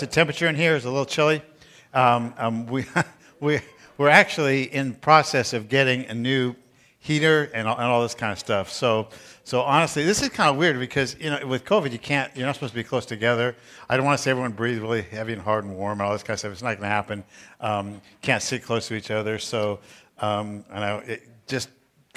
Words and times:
the 0.00 0.06
temperature 0.06 0.46
in 0.46 0.54
here 0.54 0.74
is 0.74 0.84
a 0.84 0.90
little 0.90 1.06
chilly. 1.06 1.42
Um, 1.94 2.34
um, 2.38 2.66
we, 2.66 2.86
we, 3.40 3.60
we're 3.98 4.08
actually 4.08 4.64
in 4.64 4.94
process 4.94 5.52
of 5.52 5.68
getting 5.68 6.06
a 6.06 6.14
new 6.14 6.54
heater 6.98 7.50
and 7.54 7.66
all, 7.66 7.76
and 7.76 7.84
all 7.84 8.02
this 8.02 8.14
kind 8.14 8.32
of 8.32 8.38
stuff. 8.38 8.70
So, 8.70 9.08
so 9.44 9.62
honestly, 9.62 10.04
this 10.04 10.22
is 10.22 10.28
kind 10.28 10.50
of 10.50 10.56
weird 10.56 10.78
because 10.78 11.16
you 11.18 11.30
know 11.30 11.46
with 11.46 11.64
COVID 11.64 11.92
you 11.92 11.98
can't 11.98 12.34
you're 12.36 12.46
not 12.46 12.54
supposed 12.54 12.72
to 12.72 12.78
be 12.78 12.84
close 12.84 13.06
together. 13.06 13.56
I 13.88 13.96
don't 13.96 14.04
want 14.04 14.18
to 14.18 14.22
say 14.22 14.30
everyone 14.30 14.52
breathes 14.52 14.80
really 14.80 15.02
heavy 15.02 15.32
and 15.32 15.42
hard 15.42 15.64
and 15.64 15.76
warm 15.76 16.00
and 16.00 16.06
all 16.06 16.12
this 16.12 16.22
kind 16.22 16.34
of 16.34 16.40
stuff. 16.40 16.52
It's 16.52 16.62
not 16.62 16.76
going 16.76 16.82
to 16.82 16.88
happen. 16.88 17.24
Um, 17.60 18.00
can't 18.22 18.42
sit 18.42 18.62
close 18.62 18.86
to 18.88 18.94
each 18.94 19.10
other. 19.10 19.38
So, 19.38 19.80
um, 20.18 20.64
and 20.70 20.84
I 20.84 20.98
it, 20.98 21.28
just 21.46 21.70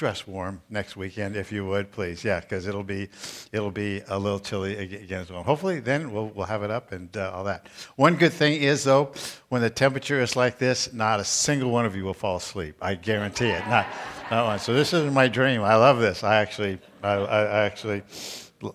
dress 0.04 0.28
warm 0.28 0.62
next 0.70 0.98
weekend 0.98 1.34
if 1.34 1.50
you 1.50 1.66
would 1.66 1.90
please. 1.90 2.26
Yeah 2.26 2.42
because 2.42 2.68
it'll 2.68 2.84
be 2.84 3.08
it'll 3.54 3.72
be 3.72 4.02
a 4.10 4.20
little 4.20 4.38
chilly 4.38 4.76
again 4.76 5.22
as 5.22 5.32
well. 5.32 5.44
Hopefully 5.44 5.80
then 5.80 6.12
we'll, 6.12 6.28
we'll 6.36 6.46
have 6.46 6.62
it 6.62 6.70
up 6.70 6.92
and 6.92 7.16
uh, 7.16 7.32
all 7.34 7.46
that. 7.46 7.68
One 7.96 8.18
good 8.18 8.34
thing 8.34 8.62
is 8.62 8.84
though 8.84 9.14
when 9.48 9.62
the 9.62 9.70
temperature 9.70 10.20
is 10.20 10.36
like 10.36 10.58
this 10.58 10.92
not 10.92 11.22
a 11.22 11.24
single 11.24 11.72
one 11.72 11.86
of 11.86 11.96
you 11.96 12.04
will 12.04 12.14
fall 12.14 12.36
asleep. 12.36 12.76
I 12.82 12.96
guarantee 12.96 13.48
it. 13.48 13.66
Not, 13.70 13.88
not 14.30 14.46
one. 14.46 14.60
So 14.60 14.74
this 14.74 14.92
isn't 14.92 15.14
my 15.14 15.30
dream. 15.30 15.62
I 15.62 15.76
love 15.76 16.00
this. 16.00 16.22
I 16.22 16.36
actually 16.36 16.80
i, 17.02 17.14
I 17.14 17.64
actually 17.64 18.02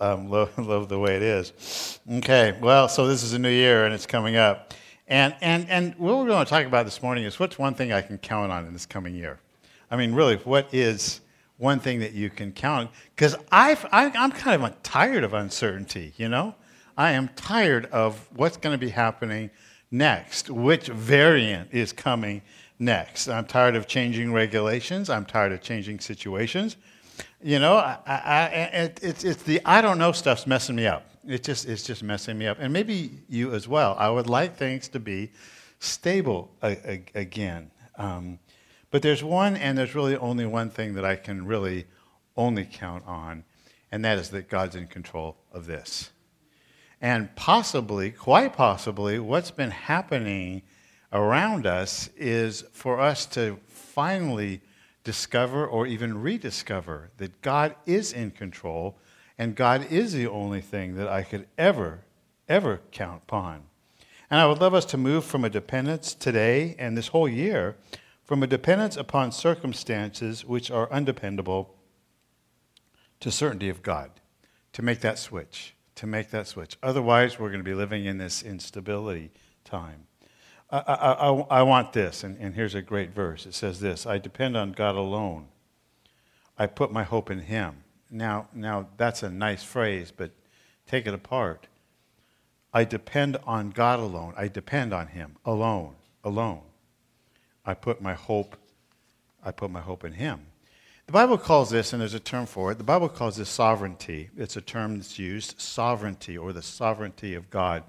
um, 0.00 0.30
love, 0.30 0.56
love 0.66 0.88
the 0.88 0.98
way 0.98 1.14
it 1.14 1.22
is. 1.22 2.00
Okay 2.10 2.56
well 2.58 2.88
so 2.88 3.06
this 3.06 3.22
is 3.22 3.34
a 3.34 3.38
new 3.38 3.50
year 3.50 3.84
and 3.84 3.92
it's 3.92 4.06
coming 4.06 4.36
up. 4.36 4.72
And 5.06 5.34
and 5.42 5.68
and 5.68 5.94
what 5.96 6.16
we're 6.16 6.26
going 6.26 6.46
to 6.46 6.48
talk 6.48 6.64
about 6.64 6.86
this 6.86 7.02
morning 7.02 7.24
is 7.24 7.38
what's 7.38 7.58
one 7.58 7.74
thing 7.74 7.92
i 7.92 8.00
can 8.00 8.16
count 8.16 8.50
on 8.50 8.64
in 8.64 8.72
this 8.72 8.86
coming 8.86 9.14
year 9.14 9.40
I 9.90 9.96
mean, 9.96 10.14
really, 10.14 10.36
what 10.36 10.72
is 10.72 11.20
one 11.56 11.80
thing 11.80 12.00
that 12.00 12.12
you 12.12 12.30
can 12.30 12.52
count? 12.52 12.90
Because 13.14 13.36
I'm 13.50 13.76
kind 14.32 14.62
of 14.62 14.82
tired 14.82 15.24
of 15.24 15.34
uncertainty, 15.34 16.14
you 16.16 16.28
know? 16.28 16.54
I 16.96 17.12
am 17.12 17.28
tired 17.36 17.86
of 17.86 18.28
what's 18.34 18.56
going 18.56 18.74
to 18.74 18.78
be 18.78 18.90
happening 18.90 19.50
next, 19.90 20.50
which 20.50 20.88
variant 20.88 21.72
is 21.72 21.92
coming 21.92 22.42
next. 22.78 23.28
I'm 23.28 23.46
tired 23.46 23.76
of 23.76 23.86
changing 23.86 24.32
regulations, 24.32 25.08
I'm 25.08 25.24
tired 25.24 25.52
of 25.52 25.60
changing 25.60 26.00
situations. 26.00 26.76
You 27.42 27.60
know, 27.60 27.76
I, 27.76 27.98
I, 28.06 28.44
it, 28.46 29.00
it's, 29.02 29.24
it's 29.24 29.42
the 29.44 29.60
I 29.64 29.80
don't 29.80 29.98
know 29.98 30.12
stuff's 30.12 30.46
messing 30.46 30.76
me 30.76 30.86
up. 30.86 31.08
It 31.26 31.44
just, 31.44 31.68
it's 31.68 31.82
just 31.82 32.02
messing 32.02 32.36
me 32.36 32.46
up. 32.46 32.58
And 32.60 32.72
maybe 32.72 33.10
you 33.28 33.54
as 33.54 33.68
well. 33.68 33.94
I 33.98 34.10
would 34.10 34.28
like 34.28 34.56
things 34.56 34.88
to 34.88 35.00
be 35.00 35.30
stable 35.78 36.50
a, 36.62 36.76
a, 36.90 37.04
again. 37.14 37.70
Um, 37.96 38.38
but 38.90 39.02
there's 39.02 39.22
one, 39.22 39.56
and 39.56 39.76
there's 39.76 39.94
really 39.94 40.16
only 40.16 40.46
one 40.46 40.70
thing 40.70 40.94
that 40.94 41.04
I 41.04 41.16
can 41.16 41.46
really 41.46 41.86
only 42.36 42.64
count 42.64 43.04
on, 43.06 43.44
and 43.92 44.04
that 44.04 44.18
is 44.18 44.30
that 44.30 44.48
God's 44.48 44.76
in 44.76 44.86
control 44.86 45.36
of 45.52 45.66
this. 45.66 46.10
And 47.00 47.34
possibly, 47.36 48.10
quite 48.10 48.54
possibly, 48.54 49.18
what's 49.18 49.50
been 49.50 49.70
happening 49.70 50.62
around 51.12 51.66
us 51.66 52.10
is 52.16 52.64
for 52.72 53.00
us 53.00 53.24
to 53.26 53.58
finally 53.66 54.60
discover 55.04 55.66
or 55.66 55.86
even 55.86 56.20
rediscover 56.20 57.10
that 57.18 57.40
God 57.40 57.74
is 57.86 58.12
in 58.12 58.30
control 58.30 58.98
and 59.38 59.54
God 59.54 59.90
is 59.90 60.12
the 60.12 60.26
only 60.26 60.60
thing 60.60 60.96
that 60.96 61.08
I 61.08 61.22
could 61.22 61.46
ever, 61.56 62.00
ever 62.48 62.80
count 62.90 63.22
upon. 63.26 63.62
And 64.30 64.40
I 64.40 64.46
would 64.46 64.58
love 64.58 64.74
us 64.74 64.84
to 64.86 64.98
move 64.98 65.24
from 65.24 65.44
a 65.44 65.50
dependence 65.50 66.12
today 66.12 66.74
and 66.78 66.96
this 66.96 67.08
whole 67.08 67.28
year 67.28 67.76
from 68.28 68.42
a 68.42 68.46
dependence 68.46 68.94
upon 68.94 69.32
circumstances 69.32 70.44
which 70.44 70.70
are 70.70 70.92
undependable 70.92 71.74
to 73.20 73.30
certainty 73.30 73.70
of 73.70 73.82
God, 73.82 74.10
to 74.74 74.82
make 74.82 75.00
that 75.00 75.18
switch, 75.18 75.74
to 75.94 76.06
make 76.06 76.28
that 76.28 76.46
switch. 76.46 76.76
Otherwise, 76.82 77.38
we're 77.38 77.48
going 77.48 77.60
to 77.60 77.64
be 77.64 77.72
living 77.72 78.04
in 78.04 78.18
this 78.18 78.42
instability 78.42 79.30
time. 79.64 80.06
I, 80.70 80.78
I, 80.78 81.12
I, 81.12 81.46
I 81.60 81.62
want 81.62 81.94
this, 81.94 82.22
and, 82.22 82.36
and 82.36 82.54
here's 82.54 82.74
a 82.74 82.82
great 82.82 83.14
verse. 83.14 83.46
It 83.46 83.54
says 83.54 83.80
this 83.80 84.04
I 84.04 84.18
depend 84.18 84.58
on 84.58 84.72
God 84.72 84.94
alone. 84.94 85.46
I 86.58 86.66
put 86.66 86.92
my 86.92 87.04
hope 87.04 87.30
in 87.30 87.40
Him. 87.40 87.82
Now, 88.10 88.48
now 88.52 88.88
that's 88.98 89.22
a 89.22 89.30
nice 89.30 89.64
phrase, 89.64 90.12
but 90.14 90.32
take 90.86 91.06
it 91.06 91.14
apart. 91.14 91.66
I 92.74 92.84
depend 92.84 93.38
on 93.46 93.70
God 93.70 94.00
alone. 94.00 94.34
I 94.36 94.48
depend 94.48 94.92
on 94.92 95.06
Him 95.06 95.36
alone, 95.46 95.94
alone. 96.22 96.67
I 97.68 97.74
put 97.74 98.00
my 98.00 98.14
hope, 98.14 98.56
I 99.44 99.50
put 99.50 99.70
my 99.70 99.82
hope 99.82 100.02
in 100.02 100.14
him. 100.14 100.46
The 101.04 101.12
Bible 101.12 101.36
calls 101.36 101.68
this, 101.68 101.92
and 101.92 102.00
there's 102.00 102.14
a 102.14 102.18
term 102.18 102.46
for 102.46 102.72
it, 102.72 102.78
the 102.78 102.84
Bible 102.84 103.10
calls 103.10 103.36
this 103.36 103.50
sovereignty. 103.50 104.30
It's 104.38 104.56
a 104.56 104.62
term 104.62 104.96
that's 104.96 105.18
used, 105.18 105.60
sovereignty, 105.60 106.38
or 106.38 106.54
the 106.54 106.62
sovereignty 106.62 107.34
of 107.34 107.50
God. 107.50 107.82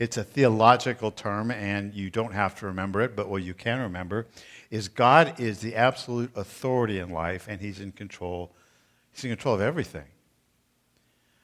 It's 0.00 0.16
a 0.16 0.24
theological 0.24 1.12
term, 1.12 1.52
and 1.52 1.94
you 1.94 2.10
don't 2.10 2.32
have 2.32 2.58
to 2.58 2.66
remember 2.66 3.02
it, 3.02 3.14
but 3.14 3.28
what 3.28 3.44
you 3.44 3.54
can 3.54 3.78
remember 3.78 4.26
is 4.68 4.88
God 4.88 5.38
is 5.38 5.60
the 5.60 5.76
absolute 5.76 6.32
authority 6.34 6.98
in 6.98 7.10
life, 7.10 7.46
and 7.48 7.60
He's 7.60 7.78
in 7.78 7.92
control. 7.92 8.50
He's 9.12 9.22
in 9.22 9.30
control 9.30 9.54
of 9.54 9.60
everything. 9.60 10.08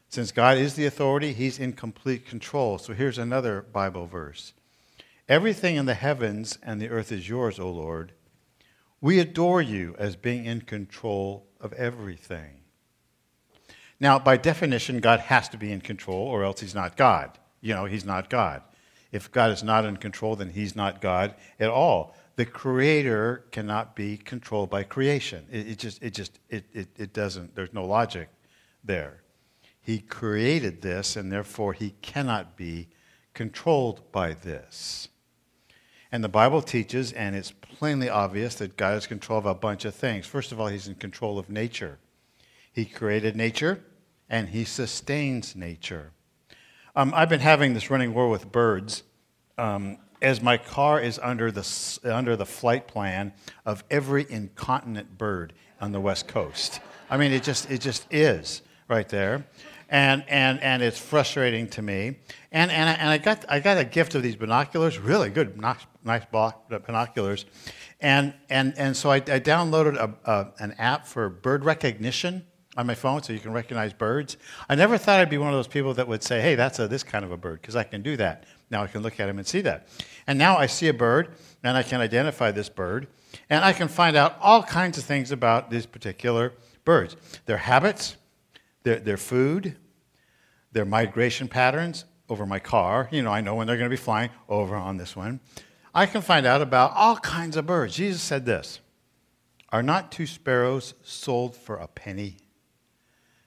Since 0.08 0.32
God 0.32 0.58
is 0.58 0.74
the 0.74 0.86
authority, 0.86 1.32
He's 1.32 1.60
in 1.60 1.72
complete 1.72 2.26
control. 2.26 2.78
So 2.78 2.94
here's 2.94 3.18
another 3.18 3.62
Bible 3.62 4.08
verse 4.08 4.54
Everything 5.28 5.74
in 5.74 5.86
the 5.86 5.94
heavens 5.94 6.58
and 6.62 6.80
the 6.80 6.88
earth 6.88 7.10
is 7.10 7.28
yours, 7.28 7.58
O 7.58 7.68
Lord. 7.68 8.12
We 9.00 9.18
adore 9.18 9.60
you 9.60 9.96
as 9.98 10.14
being 10.14 10.44
in 10.44 10.60
control 10.60 11.46
of 11.60 11.72
everything. 11.72 12.60
Now, 13.98 14.18
by 14.18 14.36
definition, 14.36 15.00
God 15.00 15.20
has 15.20 15.48
to 15.48 15.56
be 15.56 15.72
in 15.72 15.80
control, 15.80 16.26
or 16.28 16.44
else 16.44 16.60
he's 16.60 16.74
not 16.74 16.96
God. 16.96 17.38
You 17.60 17.74
know, 17.74 17.86
he's 17.86 18.04
not 18.04 18.30
God. 18.30 18.62
If 19.10 19.32
God 19.32 19.50
is 19.50 19.62
not 19.62 19.84
in 19.84 19.96
control, 19.96 20.36
then 20.36 20.50
he's 20.50 20.76
not 20.76 21.00
God 21.00 21.34
at 21.58 21.70
all. 21.70 22.14
The 22.36 22.44
creator 22.44 23.46
cannot 23.50 23.96
be 23.96 24.18
controlled 24.18 24.70
by 24.70 24.82
creation. 24.82 25.46
It, 25.50 25.68
it 25.68 25.78
just, 25.78 26.02
it 26.02 26.14
just, 26.14 26.38
it, 26.50 26.66
it, 26.72 26.88
it 26.96 27.12
doesn't, 27.12 27.54
there's 27.54 27.72
no 27.72 27.86
logic 27.86 28.28
there. 28.84 29.22
He 29.80 29.98
created 29.98 30.82
this, 30.82 31.16
and 31.16 31.32
therefore 31.32 31.72
he 31.72 31.94
cannot 32.02 32.56
be 32.56 32.88
controlled 33.32 34.12
by 34.12 34.34
this. 34.34 35.08
And 36.12 36.22
the 36.22 36.28
Bible 36.28 36.62
teaches, 36.62 37.12
and 37.12 37.34
it's 37.34 37.50
plainly 37.50 38.08
obvious, 38.08 38.54
that 38.56 38.76
God 38.76 38.96
is 38.96 39.04
in 39.04 39.08
control 39.08 39.38
of 39.38 39.46
a 39.46 39.54
bunch 39.54 39.84
of 39.84 39.94
things. 39.94 40.26
First 40.26 40.52
of 40.52 40.60
all, 40.60 40.68
He's 40.68 40.88
in 40.88 40.94
control 40.94 41.38
of 41.38 41.50
nature. 41.50 41.98
He 42.72 42.84
created 42.84 43.36
nature, 43.36 43.84
and 44.28 44.48
He 44.48 44.64
sustains 44.64 45.56
nature. 45.56 46.12
Um, 46.94 47.12
I've 47.14 47.28
been 47.28 47.40
having 47.40 47.74
this 47.74 47.90
running 47.90 48.14
war 48.14 48.28
with 48.28 48.50
birds 48.50 49.02
um, 49.58 49.98
as 50.22 50.40
my 50.40 50.56
car 50.56 51.00
is 51.00 51.18
under 51.22 51.50
the, 51.50 52.00
under 52.04 52.36
the 52.36 52.46
flight 52.46 52.86
plan 52.86 53.32
of 53.64 53.84
every 53.90 54.26
incontinent 54.28 55.18
bird 55.18 55.52
on 55.80 55.92
the 55.92 56.00
West 56.00 56.28
Coast. 56.28 56.80
I 57.10 57.16
mean, 57.16 57.32
it 57.32 57.42
just, 57.42 57.70
it 57.70 57.80
just 57.80 58.06
is 58.10 58.62
right 58.88 59.08
there 59.08 59.46
and, 59.88 60.24
and, 60.28 60.60
and 60.60 60.82
it's 60.82 60.98
frustrating 60.98 61.68
to 61.68 61.82
me. 61.82 62.18
And, 62.52 62.70
and, 62.70 62.88
I, 62.88 62.92
and 62.94 63.08
I, 63.08 63.18
got, 63.18 63.44
I 63.48 63.60
got 63.60 63.78
a 63.78 63.84
gift 63.84 64.14
of 64.14 64.22
these 64.22 64.36
binoculars, 64.36 64.98
really 64.98 65.30
good, 65.30 65.60
nice, 65.60 66.26
binoculars. 66.30 67.44
And, 68.00 68.34
and, 68.50 68.74
and 68.76 68.96
so 68.96 69.10
I, 69.10 69.16
I 69.16 69.40
downloaded 69.40 69.96
a, 69.96 70.30
a, 70.30 70.52
an 70.58 70.72
app 70.78 71.06
for 71.06 71.28
bird 71.28 71.64
recognition 71.64 72.44
on 72.76 72.86
my 72.86 72.94
phone 72.94 73.22
so 73.22 73.32
you 73.32 73.38
can 73.38 73.52
recognize 73.52 73.92
birds. 73.92 74.36
I 74.68 74.74
never 74.74 74.98
thought 74.98 75.20
I'd 75.20 75.30
be 75.30 75.38
one 75.38 75.48
of 75.48 75.54
those 75.54 75.68
people 75.68 75.94
that 75.94 76.06
would 76.06 76.22
say, 76.22 76.40
hey, 76.40 76.54
that's 76.54 76.78
a, 76.78 76.86
this 76.86 77.02
kind 77.02 77.24
of 77.24 77.32
a 77.32 77.36
bird, 77.36 77.62
because 77.62 77.74
I 77.76 77.84
can 77.84 78.02
do 78.02 78.16
that. 78.18 78.44
Now 78.70 78.82
I 78.82 78.86
can 78.86 79.02
look 79.02 79.18
at 79.18 79.28
him 79.28 79.38
and 79.38 79.46
see 79.46 79.62
that. 79.62 79.88
And 80.26 80.38
now 80.38 80.58
I 80.58 80.66
see 80.66 80.88
a 80.88 80.94
bird, 80.94 81.36
and 81.62 81.76
I 81.76 81.82
can 81.82 82.00
identify 82.00 82.50
this 82.50 82.68
bird, 82.68 83.06
and 83.48 83.64
I 83.64 83.72
can 83.72 83.88
find 83.88 84.16
out 84.16 84.36
all 84.40 84.62
kinds 84.62 84.98
of 84.98 85.04
things 85.04 85.30
about 85.30 85.70
these 85.70 85.86
particular 85.86 86.52
birds 86.84 87.16
their 87.46 87.56
habits, 87.56 88.16
their, 88.86 89.00
their 89.00 89.16
food, 89.16 89.74
their 90.70 90.84
migration 90.84 91.48
patterns 91.48 92.04
over 92.28 92.46
my 92.46 92.60
car. 92.60 93.08
You 93.10 93.20
know, 93.20 93.32
I 93.32 93.40
know 93.40 93.56
when 93.56 93.66
they're 93.66 93.76
going 93.76 93.90
to 93.90 93.96
be 93.96 94.00
flying 94.00 94.30
over 94.48 94.76
on 94.76 94.96
this 94.96 95.16
one. 95.16 95.40
I 95.92 96.06
can 96.06 96.22
find 96.22 96.46
out 96.46 96.62
about 96.62 96.92
all 96.94 97.16
kinds 97.16 97.56
of 97.56 97.66
birds. 97.66 97.96
Jesus 97.96 98.22
said 98.22 98.46
this 98.46 98.78
Are 99.70 99.82
not 99.82 100.12
two 100.12 100.24
sparrows 100.26 100.94
sold 101.02 101.56
for 101.56 101.76
a 101.76 101.88
penny? 101.88 102.36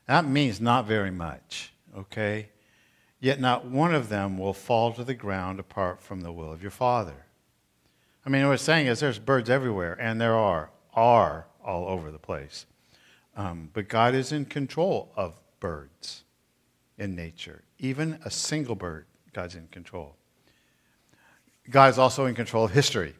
That 0.08 0.26
means 0.26 0.60
not 0.60 0.86
very 0.86 1.12
much, 1.12 1.72
okay? 1.98 2.50
Yet 3.22 3.40
not 3.40 3.66
one 3.66 3.96
of 3.96 4.10
them 4.10 4.38
will 4.38 4.54
fall 4.54 4.92
to 4.94 5.06
the 5.06 5.14
ground 5.14 5.60
apart 5.60 6.02
from 6.02 6.20
the 6.20 6.34
will 6.34 6.52
of 6.52 6.62
your 6.62 6.72
Father. 6.72 7.26
I 8.26 8.30
mean, 8.30 8.46
what 8.46 8.56
it's 8.56 8.64
saying 8.64 8.88
is 8.88 9.00
there's 9.00 9.20
birds 9.20 9.50
everywhere, 9.50 9.96
and 10.02 10.20
there 10.20 10.36
are, 10.36 10.72
are 10.94 11.48
all 11.64 11.88
over 11.88 12.12
the 12.12 12.20
place. 12.20 12.66
Um, 13.40 13.70
but 13.72 13.88
God 13.88 14.16
is 14.16 14.34
in 14.34 14.44
control 14.44 15.14
of 15.16 15.40
birds 15.62 16.26
in 16.98 17.16
nature. 17.16 17.64
Even 17.78 18.20
a 18.26 18.30
single 18.30 18.76
bird, 18.76 19.06
God's 19.32 19.56
in 19.56 19.70
control. 19.70 20.18
God 21.70 21.90
is 21.90 21.98
also 21.98 22.26
in 22.26 22.36
control 22.36 22.66
of 22.66 22.72
history. 22.72 23.16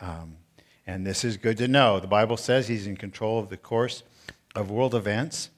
Um, 0.00 0.36
and 0.86 1.04
this 1.04 1.24
is 1.24 1.36
good 1.36 1.58
to 1.58 1.66
know. 1.66 1.98
The 1.98 2.06
Bible 2.06 2.36
says 2.36 2.68
he's 2.68 2.86
in 2.86 2.96
control 2.96 3.40
of 3.40 3.48
the 3.48 3.56
course 3.56 4.04
of 4.54 4.70
world 4.70 4.94
events. 4.94 5.50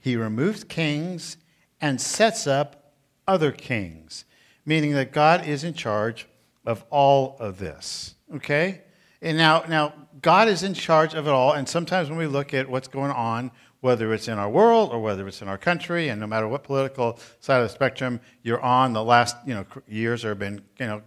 He 0.00 0.16
removes 0.16 0.64
kings 0.64 1.36
and 1.80 2.00
sets 2.00 2.48
up 2.48 2.94
other 3.28 3.52
kings, 3.52 4.24
meaning 4.66 4.90
that 4.94 5.12
God 5.12 5.46
is 5.46 5.62
in 5.62 5.74
charge 5.74 6.26
of 6.66 6.84
all 6.90 7.36
of 7.38 7.58
this. 7.58 8.16
Okay? 8.34 8.80
And 9.22 9.38
now, 9.38 9.64
now 9.68 9.94
God 10.20 10.48
is 10.48 10.64
in 10.64 10.74
charge 10.74 11.14
of 11.14 11.26
it 11.26 11.30
all, 11.30 11.52
and 11.52 11.66
sometimes 11.68 12.10
when 12.10 12.18
we 12.18 12.26
look 12.26 12.52
at 12.52 12.68
what's 12.68 12.88
going 12.88 13.12
on, 13.12 13.52
whether 13.80 14.12
it's 14.12 14.28
in 14.28 14.38
our 14.38 14.50
world 14.50 14.90
or 14.92 15.00
whether 15.00 15.26
it's 15.26 15.40
in 15.40 15.48
our 15.48 15.58
country, 15.58 16.08
and 16.08 16.20
no 16.20 16.26
matter 16.26 16.46
what 16.46 16.64
political 16.64 17.18
side 17.40 17.60
of 17.60 17.68
the 17.68 17.74
spectrum 17.74 18.20
you're 18.42 18.60
on, 18.60 18.92
the 18.92 19.02
last 19.02 19.36
you 19.46 19.54
know 19.54 19.64
years 19.88 20.22
have 20.22 20.38
been 20.38 20.62
you 20.78 20.86
know 20.86 21.02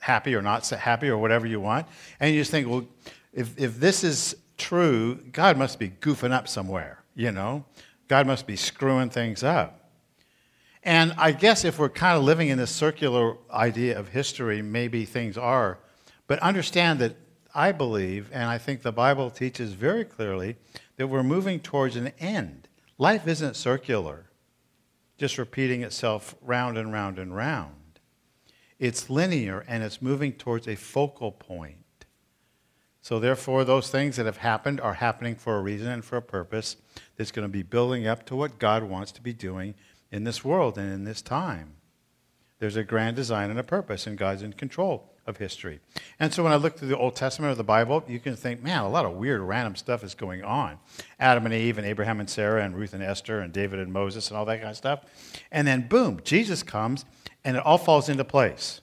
happy 0.00 0.34
or 0.34 0.42
not 0.42 0.68
happy 0.68 1.08
or 1.08 1.18
whatever 1.18 1.46
you 1.46 1.60
want, 1.60 1.86
and 2.18 2.34
you 2.34 2.40
just 2.40 2.50
think, 2.50 2.68
well, 2.68 2.86
if 3.32 3.58
if 3.58 3.78
this 3.78 4.04
is 4.04 4.36
true, 4.56 5.16
God 5.32 5.56
must 5.58 5.78
be 5.78 5.90
goofing 5.90 6.32
up 6.32 6.48
somewhere, 6.48 7.02
you 7.14 7.30
know, 7.30 7.64
God 8.08 8.26
must 8.26 8.46
be 8.46 8.56
screwing 8.56 9.10
things 9.10 9.42
up. 9.42 9.90
And 10.82 11.14
I 11.16 11.32
guess 11.32 11.64
if 11.64 11.78
we're 11.78 11.88
kind 11.88 12.16
of 12.18 12.24
living 12.24 12.48
in 12.48 12.58
this 12.58 12.70
circular 12.70 13.38
idea 13.50 13.98
of 13.98 14.08
history, 14.08 14.60
maybe 14.60 15.06
things 15.06 15.38
are. 15.38 15.78
But 16.26 16.38
understand 16.40 16.98
that 17.00 17.16
I 17.54 17.70
believe, 17.70 18.30
and 18.32 18.44
I 18.44 18.58
think 18.58 18.82
the 18.82 18.92
Bible 18.92 19.30
teaches 19.30 19.74
very 19.74 20.04
clearly, 20.04 20.56
that 20.96 21.06
we're 21.06 21.22
moving 21.22 21.60
towards 21.60 21.94
an 21.94 22.12
end. 22.18 22.68
Life 22.98 23.28
isn't 23.28 23.54
circular, 23.54 24.26
just 25.18 25.38
repeating 25.38 25.82
itself 25.82 26.34
round 26.42 26.76
and 26.76 26.92
round 26.92 27.18
and 27.18 27.34
round. 27.34 28.00
It's 28.80 29.08
linear 29.08 29.64
and 29.68 29.84
it's 29.84 30.02
moving 30.02 30.32
towards 30.32 30.66
a 30.66 30.74
focal 30.74 31.30
point. 31.30 31.76
So, 33.00 33.20
therefore, 33.20 33.64
those 33.64 33.90
things 33.90 34.16
that 34.16 34.26
have 34.26 34.38
happened 34.38 34.80
are 34.80 34.94
happening 34.94 35.36
for 35.36 35.56
a 35.56 35.62
reason 35.62 35.88
and 35.88 36.04
for 36.04 36.16
a 36.16 36.22
purpose 36.22 36.76
that's 37.16 37.30
going 37.30 37.46
to 37.46 37.52
be 37.52 37.62
building 37.62 38.06
up 38.06 38.24
to 38.26 38.36
what 38.36 38.58
God 38.58 38.82
wants 38.82 39.12
to 39.12 39.22
be 39.22 39.34
doing 39.34 39.74
in 40.10 40.24
this 40.24 40.44
world 40.44 40.78
and 40.78 40.92
in 40.92 41.04
this 41.04 41.22
time. 41.22 41.74
There's 42.58 42.76
a 42.76 42.82
grand 42.82 43.14
design 43.14 43.50
and 43.50 43.58
a 43.58 43.64
purpose, 43.64 44.06
and 44.06 44.16
God's 44.16 44.42
in 44.42 44.54
control 44.54 45.13
of 45.26 45.36
history. 45.36 45.80
And 46.20 46.32
so 46.32 46.42
when 46.42 46.52
I 46.52 46.56
look 46.56 46.76
through 46.76 46.88
the 46.88 46.98
Old 46.98 47.16
Testament 47.16 47.50
of 47.50 47.56
the 47.56 47.64
Bible, 47.64 48.04
you 48.06 48.20
can 48.20 48.36
think, 48.36 48.62
man, 48.62 48.82
a 48.82 48.88
lot 48.88 49.04
of 49.04 49.12
weird, 49.12 49.40
random 49.40 49.76
stuff 49.76 50.04
is 50.04 50.14
going 50.14 50.42
on. 50.42 50.78
Adam 51.18 51.46
and 51.46 51.54
Eve, 51.54 51.78
and 51.78 51.86
Abraham 51.86 52.20
and 52.20 52.28
Sarah, 52.28 52.62
and 52.62 52.76
Ruth 52.76 52.94
and 52.94 53.02
Esther, 53.02 53.40
and 53.40 53.52
David 53.52 53.78
and 53.78 53.92
Moses, 53.92 54.28
and 54.28 54.36
all 54.36 54.44
that 54.44 54.58
kind 54.58 54.70
of 54.70 54.76
stuff. 54.76 55.00
And 55.50 55.66
then, 55.66 55.88
boom, 55.88 56.20
Jesus 56.24 56.62
comes, 56.62 57.04
and 57.44 57.56
it 57.56 57.64
all 57.64 57.78
falls 57.78 58.08
into 58.08 58.24
place. 58.24 58.80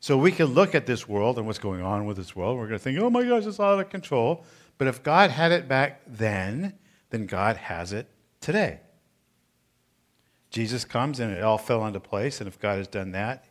So 0.00 0.18
we 0.18 0.32
can 0.32 0.46
look 0.46 0.74
at 0.74 0.84
this 0.84 1.08
world 1.08 1.38
and 1.38 1.46
what's 1.46 1.58
going 1.58 1.80
on 1.80 2.04
with 2.04 2.18
this 2.18 2.36
world. 2.36 2.58
We're 2.58 2.66
going 2.66 2.78
to 2.78 2.84
think, 2.84 2.98
oh 2.98 3.08
my 3.08 3.24
gosh, 3.24 3.46
it's 3.46 3.58
out 3.58 3.80
of 3.80 3.88
control. 3.88 4.44
But 4.76 4.86
if 4.86 5.02
God 5.02 5.30
had 5.30 5.50
it 5.50 5.66
back 5.66 6.02
then, 6.06 6.74
then 7.10 7.26
God 7.26 7.56
has 7.56 7.92
it 7.92 8.08
today. 8.40 8.80
Jesus 10.50 10.84
comes 10.84 11.20
and 11.20 11.32
it 11.32 11.42
all 11.42 11.58
fell 11.58 11.86
into 11.86 12.00
place. 12.00 12.40
And 12.40 12.48
if 12.48 12.60
God 12.60 12.76
has 12.76 12.86
done 12.86 13.12
that, 13.12 13.46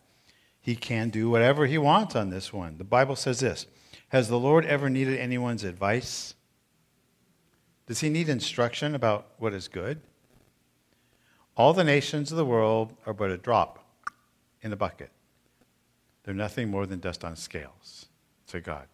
he 0.64 0.78
can 0.78 1.10
do 1.10 1.30
whatever 1.30 1.68
he 1.68 1.78
wants 1.78 2.16
on 2.16 2.30
this 2.30 2.54
one. 2.54 2.78
The 2.78 2.86
Bible 2.86 3.18
says 3.18 3.42
this 3.42 3.68
Has 4.10 4.30
the 4.30 4.40
Lord 4.40 4.66
ever 4.66 4.90
needed 4.90 5.20
anyone's 5.20 5.66
advice? 5.66 6.36
Does 7.86 8.00
he 8.00 8.10
need 8.10 8.30
instruction 8.30 8.96
about 8.96 9.28
what 9.38 9.54
is 9.54 9.68
good? 9.68 10.00
All 11.58 11.74
the 11.74 11.84
nations 11.84 12.32
of 12.32 12.38
the 12.38 12.46
world 12.46 12.94
are 13.06 13.14
but 13.14 13.30
a 13.30 13.38
drop 13.38 13.86
in 14.62 14.72
the 14.72 14.78
bucket. 14.78 15.12
They're 16.24 16.34
nothing 16.34 16.72
more 16.72 16.86
than 16.86 17.00
dust 17.00 17.26
on 17.26 17.36
scales 17.36 18.06
to 18.48 18.62
God. 18.62 18.88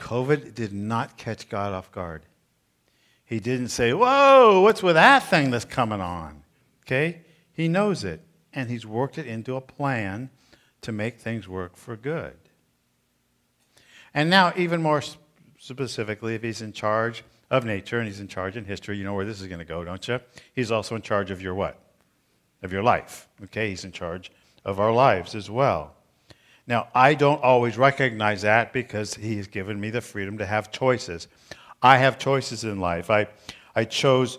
COVID 0.00 0.52
did 0.52 0.72
not 0.72 1.16
catch 1.16 1.48
God 1.48 1.72
off 1.72 1.92
guard. 1.92 2.26
He 3.24 3.38
didn't 3.38 3.68
say, 3.68 3.92
Whoa, 3.92 4.62
what's 4.62 4.82
with 4.82 4.96
that 4.96 5.22
thing 5.22 5.52
that's 5.52 5.64
coming 5.64 6.00
on? 6.00 6.42
Okay? 6.84 7.20
He 7.52 7.68
knows 7.68 8.02
it, 8.02 8.20
and 8.52 8.70
he's 8.70 8.86
worked 8.86 9.18
it 9.18 9.26
into 9.26 9.56
a 9.56 9.60
plan 9.60 10.30
to 10.82 10.92
make 10.92 11.18
things 11.18 11.48
work 11.48 11.76
for 11.76 11.96
good. 11.96 12.36
And 14.14 14.28
now, 14.28 14.52
even 14.56 14.82
more 14.82 15.02
specifically, 15.58 16.34
if 16.34 16.42
he's 16.42 16.60
in 16.60 16.72
charge 16.72 17.24
of 17.50 17.64
nature 17.64 17.98
and 17.98 18.06
he's 18.06 18.20
in 18.20 18.28
charge 18.28 18.56
in 18.56 18.64
history, 18.64 18.98
you 18.98 19.04
know 19.04 19.14
where 19.14 19.24
this 19.24 19.40
is 19.40 19.46
going 19.46 19.58
to 19.58 19.64
go, 19.64 19.84
don't 19.84 20.06
you? 20.06 20.20
He's 20.54 20.70
also 20.70 20.96
in 20.96 21.02
charge 21.02 21.30
of 21.30 21.40
your 21.40 21.54
what? 21.54 21.78
Of 22.62 22.72
your 22.72 22.82
life. 22.82 23.28
Okay? 23.44 23.70
He's 23.70 23.84
in 23.84 23.92
charge 23.92 24.30
of 24.64 24.80
our 24.80 24.92
lives 24.92 25.34
as 25.34 25.48
well. 25.50 25.94
Now, 26.66 26.88
I 26.94 27.14
don't 27.14 27.42
always 27.42 27.76
recognize 27.78 28.42
that 28.42 28.72
because 28.72 29.14
he 29.14 29.36
has 29.36 29.46
given 29.46 29.80
me 29.80 29.90
the 29.90 30.00
freedom 30.00 30.38
to 30.38 30.46
have 30.46 30.70
choices. 30.70 31.26
I 31.82 31.98
have 31.98 32.18
choices 32.18 32.64
in 32.64 32.78
life. 32.80 33.10
I, 33.10 33.26
I 33.74 33.84
chose 33.84 34.38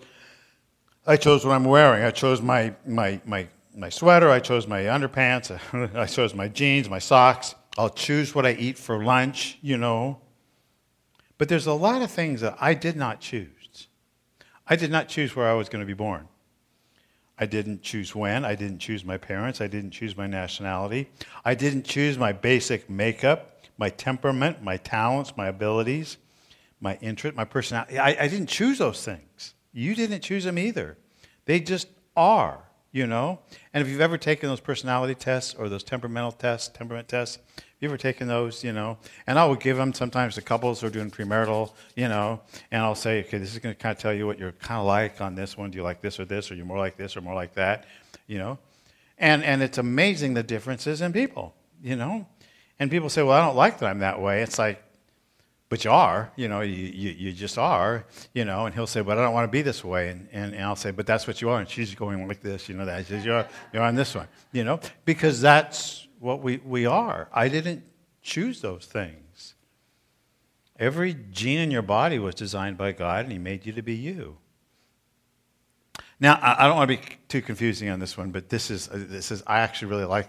I 1.06 1.16
chose 1.16 1.44
what 1.44 1.52
I'm 1.52 1.64
wearing. 1.64 2.02
I 2.02 2.10
chose 2.10 2.40
my, 2.40 2.74
my, 2.86 3.20
my, 3.26 3.46
my 3.76 3.88
sweater. 3.88 4.30
I 4.30 4.40
chose 4.40 4.66
my 4.66 4.82
underpants. 4.82 5.50
I 5.96 6.06
chose 6.06 6.34
my 6.34 6.48
jeans, 6.48 6.88
my 6.88 6.98
socks. 6.98 7.54
I'll 7.76 7.90
choose 7.90 8.34
what 8.34 8.46
I 8.46 8.52
eat 8.52 8.78
for 8.78 9.02
lunch, 9.04 9.58
you 9.62 9.76
know. 9.76 10.20
But 11.38 11.48
there's 11.48 11.66
a 11.66 11.72
lot 11.72 12.02
of 12.02 12.10
things 12.10 12.40
that 12.42 12.56
I 12.60 12.74
did 12.74 12.96
not 12.96 13.20
choose. 13.20 13.88
I 14.66 14.76
did 14.76 14.90
not 14.90 15.08
choose 15.08 15.34
where 15.34 15.48
I 15.48 15.54
was 15.54 15.68
going 15.68 15.80
to 15.80 15.86
be 15.86 15.94
born. 15.94 16.28
I 17.38 17.46
didn't 17.46 17.82
choose 17.82 18.14
when. 18.14 18.44
I 18.44 18.54
didn't 18.54 18.78
choose 18.78 19.04
my 19.04 19.18
parents. 19.18 19.60
I 19.60 19.66
didn't 19.66 19.90
choose 19.90 20.16
my 20.16 20.28
nationality. 20.28 21.10
I 21.44 21.54
didn't 21.54 21.84
choose 21.84 22.16
my 22.16 22.32
basic 22.32 22.88
makeup, 22.88 23.64
my 23.76 23.90
temperament, 23.90 24.62
my 24.62 24.76
talents, 24.76 25.36
my 25.36 25.48
abilities 25.48 26.18
my 26.84 26.98
interest, 27.00 27.36
my 27.36 27.44
personality. 27.44 27.98
I, 27.98 28.10
I 28.10 28.28
didn't 28.28 28.48
choose 28.48 28.78
those 28.78 29.04
things. 29.04 29.54
You 29.72 29.96
didn't 29.96 30.20
choose 30.20 30.44
them 30.44 30.58
either. 30.58 30.98
They 31.46 31.58
just 31.58 31.88
are, 32.16 32.62
you 32.94 33.08
know? 33.08 33.40
And 33.74 33.82
if 33.82 33.90
you've 33.90 34.00
ever 34.00 34.16
taken 34.16 34.48
those 34.48 34.60
personality 34.60 35.16
tests 35.16 35.52
or 35.52 35.68
those 35.68 35.82
temperamental 35.82 36.30
tests, 36.30 36.68
temperament 36.68 37.08
tests, 37.08 37.40
if 37.56 37.74
you've 37.80 37.90
ever 37.90 37.98
taken 37.98 38.28
those, 38.28 38.62
you 38.62 38.72
know? 38.72 38.98
And 39.26 39.36
I 39.36 39.44
will 39.46 39.56
give 39.56 39.76
them 39.76 39.92
sometimes 39.92 40.36
to 40.36 40.42
couples 40.42 40.80
who 40.80 40.86
are 40.86 40.90
doing 40.90 41.10
premarital, 41.10 41.72
you 41.96 42.06
know, 42.06 42.40
and 42.70 42.82
I'll 42.82 42.94
say, 42.94 43.18
okay, 43.24 43.38
this 43.38 43.52
is 43.52 43.58
going 43.58 43.74
to 43.74 43.80
kind 43.80 43.94
of 43.94 44.00
tell 44.00 44.14
you 44.14 44.28
what 44.28 44.38
you're 44.38 44.52
kind 44.52 44.78
of 44.78 44.86
like 44.86 45.20
on 45.20 45.34
this 45.34 45.58
one. 45.58 45.72
Do 45.72 45.76
you 45.76 45.82
like 45.82 46.02
this 46.02 46.20
or 46.20 46.24
this, 46.24 46.52
or 46.52 46.54
you're 46.54 46.66
more 46.66 46.78
like 46.78 46.96
this 46.96 47.16
or 47.16 47.20
more 47.20 47.34
like 47.34 47.54
that, 47.54 47.84
you 48.28 48.38
know? 48.38 48.58
And, 49.18 49.42
and 49.42 49.60
it's 49.60 49.78
amazing 49.78 50.34
the 50.34 50.44
differences 50.44 51.00
in 51.00 51.12
people, 51.12 51.52
you 51.82 51.96
know? 51.96 52.28
And 52.78 52.92
people 52.92 53.08
say, 53.08 53.24
well, 53.24 53.32
I 53.32 53.44
don't 53.44 53.56
like 53.56 53.80
that 53.80 53.86
I'm 53.86 53.98
that 53.98 54.22
way. 54.22 54.42
It's 54.42 54.58
like, 54.58 54.83
but 55.68 55.84
you 55.84 55.90
are, 55.90 56.30
you 56.36 56.48
know, 56.48 56.60
you, 56.60 56.74
you, 56.74 57.10
you, 57.10 57.32
just 57.32 57.58
are, 57.58 58.04
you 58.32 58.44
know, 58.44 58.66
and 58.66 58.74
he'll 58.74 58.86
say, 58.86 59.00
but 59.00 59.18
I 59.18 59.22
don't 59.22 59.32
want 59.32 59.44
to 59.44 59.50
be 59.50 59.62
this 59.62 59.82
way. 59.82 60.10
And, 60.10 60.28
and, 60.30 60.54
and 60.54 60.62
I'll 60.62 60.76
say, 60.76 60.90
but 60.90 61.06
that's 61.06 61.26
what 61.26 61.40
you 61.40 61.50
are. 61.50 61.60
And 61.60 61.68
she's 61.68 61.94
going 61.94 62.28
like 62.28 62.42
this, 62.42 62.68
you 62.68 62.74
know, 62.74 62.84
that. 62.84 63.06
She 63.06 63.12
says, 63.14 63.24
you're, 63.24 63.46
you're 63.72 63.82
on 63.82 63.94
this 63.94 64.14
one, 64.14 64.28
you 64.52 64.62
know, 64.62 64.78
because 65.04 65.40
that's 65.40 66.06
what 66.20 66.42
we, 66.42 66.58
we 66.58 66.86
are. 66.86 67.28
I 67.32 67.48
didn't 67.48 67.82
choose 68.22 68.60
those 68.60 68.84
things. 68.84 69.54
Every 70.78 71.16
gene 71.30 71.60
in 71.60 71.70
your 71.70 71.82
body 71.82 72.18
was 72.18 72.34
designed 72.34 72.76
by 72.76 72.92
God, 72.92 73.24
and 73.24 73.32
He 73.32 73.38
made 73.38 73.64
you 73.64 73.72
to 73.72 73.82
be 73.82 73.94
you. 73.94 74.36
Now, 76.20 76.34
I, 76.42 76.64
I 76.64 76.66
don't 76.66 76.76
want 76.76 76.90
to 76.90 76.96
be 76.96 77.02
too 77.28 77.42
confusing 77.42 77.88
on 77.88 78.00
this 78.00 78.16
one, 78.16 78.30
but 78.30 78.48
this 78.48 78.70
is, 78.70 78.88
this 78.92 79.30
is 79.30 79.42
I 79.46 79.60
actually 79.60 79.88
really 79.88 80.04
like 80.04 80.28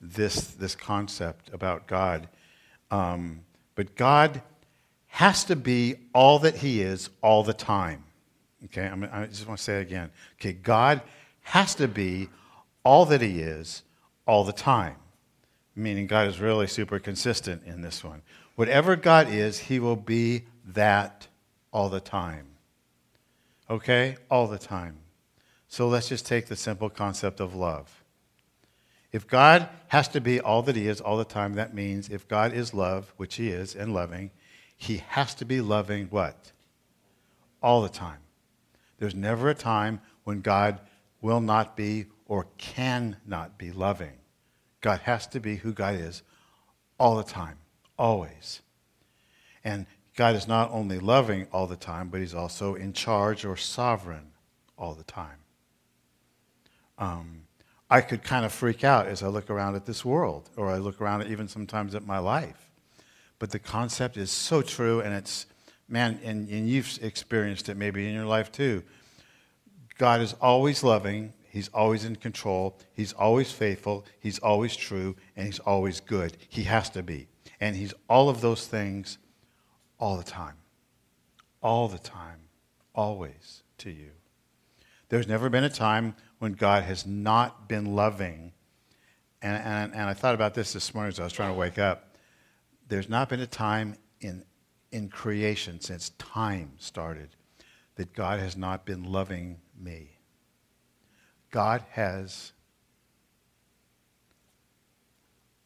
this, 0.00 0.48
this 0.48 0.74
concept 0.74 1.50
about 1.52 1.86
God. 1.86 2.28
Um, 2.90 3.40
but 3.74 3.94
God 3.96 4.42
has 5.16 5.44
to 5.44 5.56
be 5.56 5.94
all 6.12 6.40
that 6.40 6.56
he 6.56 6.82
is 6.82 7.08
all 7.22 7.42
the 7.42 7.54
time. 7.54 8.04
Okay, 8.66 8.86
I'm, 8.86 9.02
i 9.10 9.24
just 9.24 9.46
want 9.46 9.56
to 9.56 9.64
say 9.64 9.78
it 9.78 9.80
again. 9.80 10.10
Okay, 10.38 10.52
God 10.52 11.00
has 11.40 11.74
to 11.76 11.88
be 11.88 12.28
all 12.84 13.06
that 13.06 13.22
he 13.22 13.40
is 13.40 13.82
all 14.26 14.44
the 14.44 14.52
time, 14.52 14.96
meaning 15.74 16.06
God 16.06 16.28
is 16.28 16.38
really 16.38 16.66
super 16.66 16.98
consistent 16.98 17.62
in 17.64 17.80
this 17.80 18.04
one. 18.04 18.20
Whatever 18.56 18.94
God 18.94 19.30
is, 19.30 19.58
he 19.58 19.80
will 19.80 19.96
be 19.96 20.42
that 20.66 21.28
all 21.72 21.88
the 21.88 22.00
time. 22.00 22.48
Okay? 23.70 24.18
All 24.30 24.46
the 24.46 24.58
time. 24.58 24.98
So 25.66 25.88
let's 25.88 26.10
just 26.10 26.26
take 26.26 26.44
the 26.44 26.56
simple 26.56 26.90
concept 26.90 27.40
of 27.40 27.54
love. 27.54 28.04
If 29.12 29.26
God 29.26 29.70
has 29.88 30.08
to 30.08 30.20
be 30.20 30.40
all 30.40 30.60
that 30.60 30.76
he 30.76 30.86
is 30.86 31.00
all 31.00 31.16
the 31.16 31.24
time, 31.24 31.54
that 31.54 31.72
means 31.72 32.10
if 32.10 32.28
God 32.28 32.52
is 32.52 32.74
love, 32.74 33.14
which 33.16 33.36
he 33.36 33.48
is, 33.48 33.74
and 33.74 33.94
loving, 33.94 34.30
he 34.76 34.98
has 35.08 35.34
to 35.36 35.44
be 35.44 35.60
loving 35.60 36.06
what? 36.06 36.52
All 37.62 37.82
the 37.82 37.88
time. 37.88 38.20
There's 38.98 39.14
never 39.14 39.48
a 39.48 39.54
time 39.54 40.00
when 40.24 40.42
God 40.42 40.80
will 41.20 41.40
not 41.40 41.76
be 41.76 42.06
or 42.26 42.46
cannot 42.58 43.58
be 43.58 43.72
loving. 43.72 44.12
God 44.80 45.00
has 45.00 45.26
to 45.28 45.40
be 45.40 45.56
who 45.56 45.72
God 45.72 45.94
is 45.94 46.22
all 46.98 47.16
the 47.16 47.24
time, 47.24 47.56
always. 47.98 48.60
And 49.64 49.86
God 50.14 50.36
is 50.36 50.46
not 50.46 50.70
only 50.70 50.98
loving 50.98 51.46
all 51.52 51.66
the 51.66 51.76
time, 51.76 52.08
but 52.08 52.20
He's 52.20 52.34
also 52.34 52.74
in 52.74 52.92
charge 52.92 53.44
or 53.44 53.56
sovereign 53.56 54.32
all 54.78 54.94
the 54.94 55.04
time. 55.04 55.38
Um, 56.98 57.42
I 57.90 58.00
could 58.00 58.22
kind 58.22 58.44
of 58.44 58.52
freak 58.52 58.84
out 58.84 59.06
as 59.06 59.22
I 59.22 59.28
look 59.28 59.50
around 59.50 59.74
at 59.74 59.86
this 59.86 60.04
world, 60.04 60.50
or 60.56 60.70
I 60.70 60.78
look 60.78 61.00
around 61.00 61.26
even 61.26 61.48
sometimes 61.48 61.94
at 61.94 62.06
my 62.06 62.18
life 62.18 62.65
but 63.38 63.50
the 63.50 63.58
concept 63.58 64.16
is 64.16 64.30
so 64.30 64.62
true, 64.62 65.00
and 65.00 65.14
it's, 65.14 65.46
man, 65.88 66.20
and, 66.24 66.48
and 66.48 66.68
you've 66.68 66.98
experienced 67.02 67.68
it 67.68 67.76
maybe 67.76 68.06
in 68.06 68.14
your 68.14 68.26
life 68.26 68.50
too. 68.50 68.82
God 69.98 70.20
is 70.20 70.34
always 70.34 70.82
loving, 70.82 71.32
He's 71.56 71.68
always 71.68 72.04
in 72.04 72.16
control. 72.16 72.78
He's 72.92 73.14
always 73.14 73.50
faithful. 73.50 74.04
He's 74.20 74.38
always 74.38 74.76
true. 74.76 75.16
And 75.36 75.46
he's 75.46 75.58
always 75.58 76.00
good. 76.00 76.36
He 76.50 76.64
has 76.64 76.90
to 76.90 77.02
be. 77.02 77.28
And 77.62 77.74
he's 77.74 77.94
all 78.10 78.28
of 78.28 78.42
those 78.42 78.66
things 78.66 79.16
all 79.98 80.18
the 80.18 80.22
time. 80.22 80.56
All 81.62 81.88
the 81.88 81.98
time. 81.98 82.40
Always 82.94 83.62
to 83.78 83.90
you. 83.90 84.10
There's 85.08 85.26
never 85.26 85.48
been 85.48 85.64
a 85.64 85.70
time 85.70 86.14
when 86.40 86.52
God 86.52 86.82
has 86.82 87.06
not 87.06 87.70
been 87.70 87.96
loving. 87.96 88.52
And, 89.40 89.56
and, 89.64 89.94
and 89.94 90.02
I 90.02 90.12
thought 90.12 90.34
about 90.34 90.52
this 90.52 90.74
this 90.74 90.94
morning 90.94 91.08
as 91.08 91.18
I 91.18 91.24
was 91.24 91.32
trying 91.32 91.54
to 91.54 91.58
wake 91.58 91.78
up. 91.78 92.05
There's 92.88 93.08
not 93.08 93.28
been 93.28 93.40
a 93.40 93.46
time 93.46 93.96
in, 94.20 94.44
in 94.92 95.08
creation 95.08 95.80
since 95.80 96.10
time 96.18 96.72
started 96.78 97.30
that 97.96 98.12
God 98.12 98.38
has 98.38 98.56
not 98.56 98.84
been 98.84 99.04
loving 99.04 99.58
me. 99.78 100.18
God 101.50 101.84
has 101.90 102.52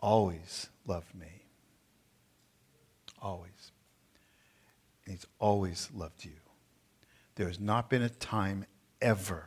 always 0.00 0.68
loved 0.86 1.14
me. 1.14 1.44
Always. 3.20 3.72
And 5.04 5.14
He's 5.14 5.26
always 5.38 5.90
loved 5.94 6.24
you. 6.24 6.36
There 7.34 7.48
has 7.48 7.60
not 7.60 7.90
been 7.90 8.02
a 8.02 8.08
time 8.08 8.64
ever 9.02 9.46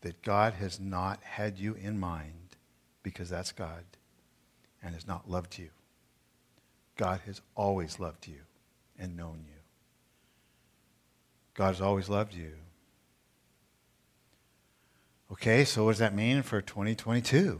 that 0.00 0.22
God 0.22 0.54
has 0.54 0.80
not 0.80 1.22
had 1.22 1.58
you 1.58 1.74
in 1.74 1.98
mind 1.98 2.56
because 3.02 3.28
that's 3.28 3.52
God 3.52 3.84
and 4.82 4.94
has 4.94 5.06
not 5.06 5.30
loved 5.30 5.58
you. 5.58 5.68
God 7.00 7.20
has 7.24 7.40
always 7.56 7.98
loved 7.98 8.26
you 8.26 8.40
and 8.98 9.16
known 9.16 9.42
you. 9.46 9.56
God 11.54 11.68
has 11.68 11.80
always 11.80 12.10
loved 12.10 12.34
you. 12.34 12.52
Okay, 15.32 15.64
so 15.64 15.86
what 15.86 15.92
does 15.92 16.00
that 16.00 16.14
mean 16.14 16.42
for 16.42 16.60
2022? 16.60 17.58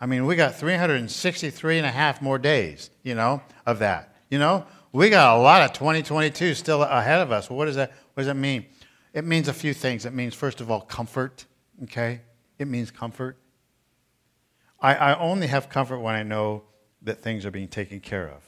I 0.00 0.06
mean, 0.06 0.24
we 0.24 0.36
got 0.36 0.54
363 0.54 1.78
and 1.78 1.84
a 1.84 1.90
half 1.90 2.22
more 2.22 2.38
days, 2.38 2.90
you 3.02 3.16
know, 3.16 3.42
of 3.66 3.80
that. 3.80 4.14
You 4.30 4.38
know, 4.38 4.66
we 4.92 5.10
got 5.10 5.36
a 5.36 5.40
lot 5.40 5.62
of 5.62 5.72
2022 5.72 6.54
still 6.54 6.84
ahead 6.84 7.22
of 7.22 7.32
us. 7.32 7.50
Well, 7.50 7.56
what 7.56 7.64
does 7.64 7.74
that, 7.74 7.90
what 8.14 8.20
does 8.20 8.28
that 8.28 8.36
mean? 8.36 8.66
It 9.12 9.24
means 9.24 9.48
a 9.48 9.52
few 9.52 9.74
things. 9.74 10.06
It 10.06 10.14
means, 10.14 10.32
first 10.32 10.60
of 10.60 10.70
all, 10.70 10.82
comfort, 10.82 11.44
okay? 11.82 12.20
It 12.60 12.68
means 12.68 12.92
comfort. 12.92 13.36
I, 14.78 14.94
I 14.94 15.18
only 15.18 15.48
have 15.48 15.68
comfort 15.68 15.98
when 15.98 16.14
I 16.14 16.22
know 16.22 16.62
that 17.04 17.22
things 17.22 17.44
are 17.44 17.50
being 17.50 17.68
taken 17.68 18.00
care 18.00 18.28
of, 18.28 18.42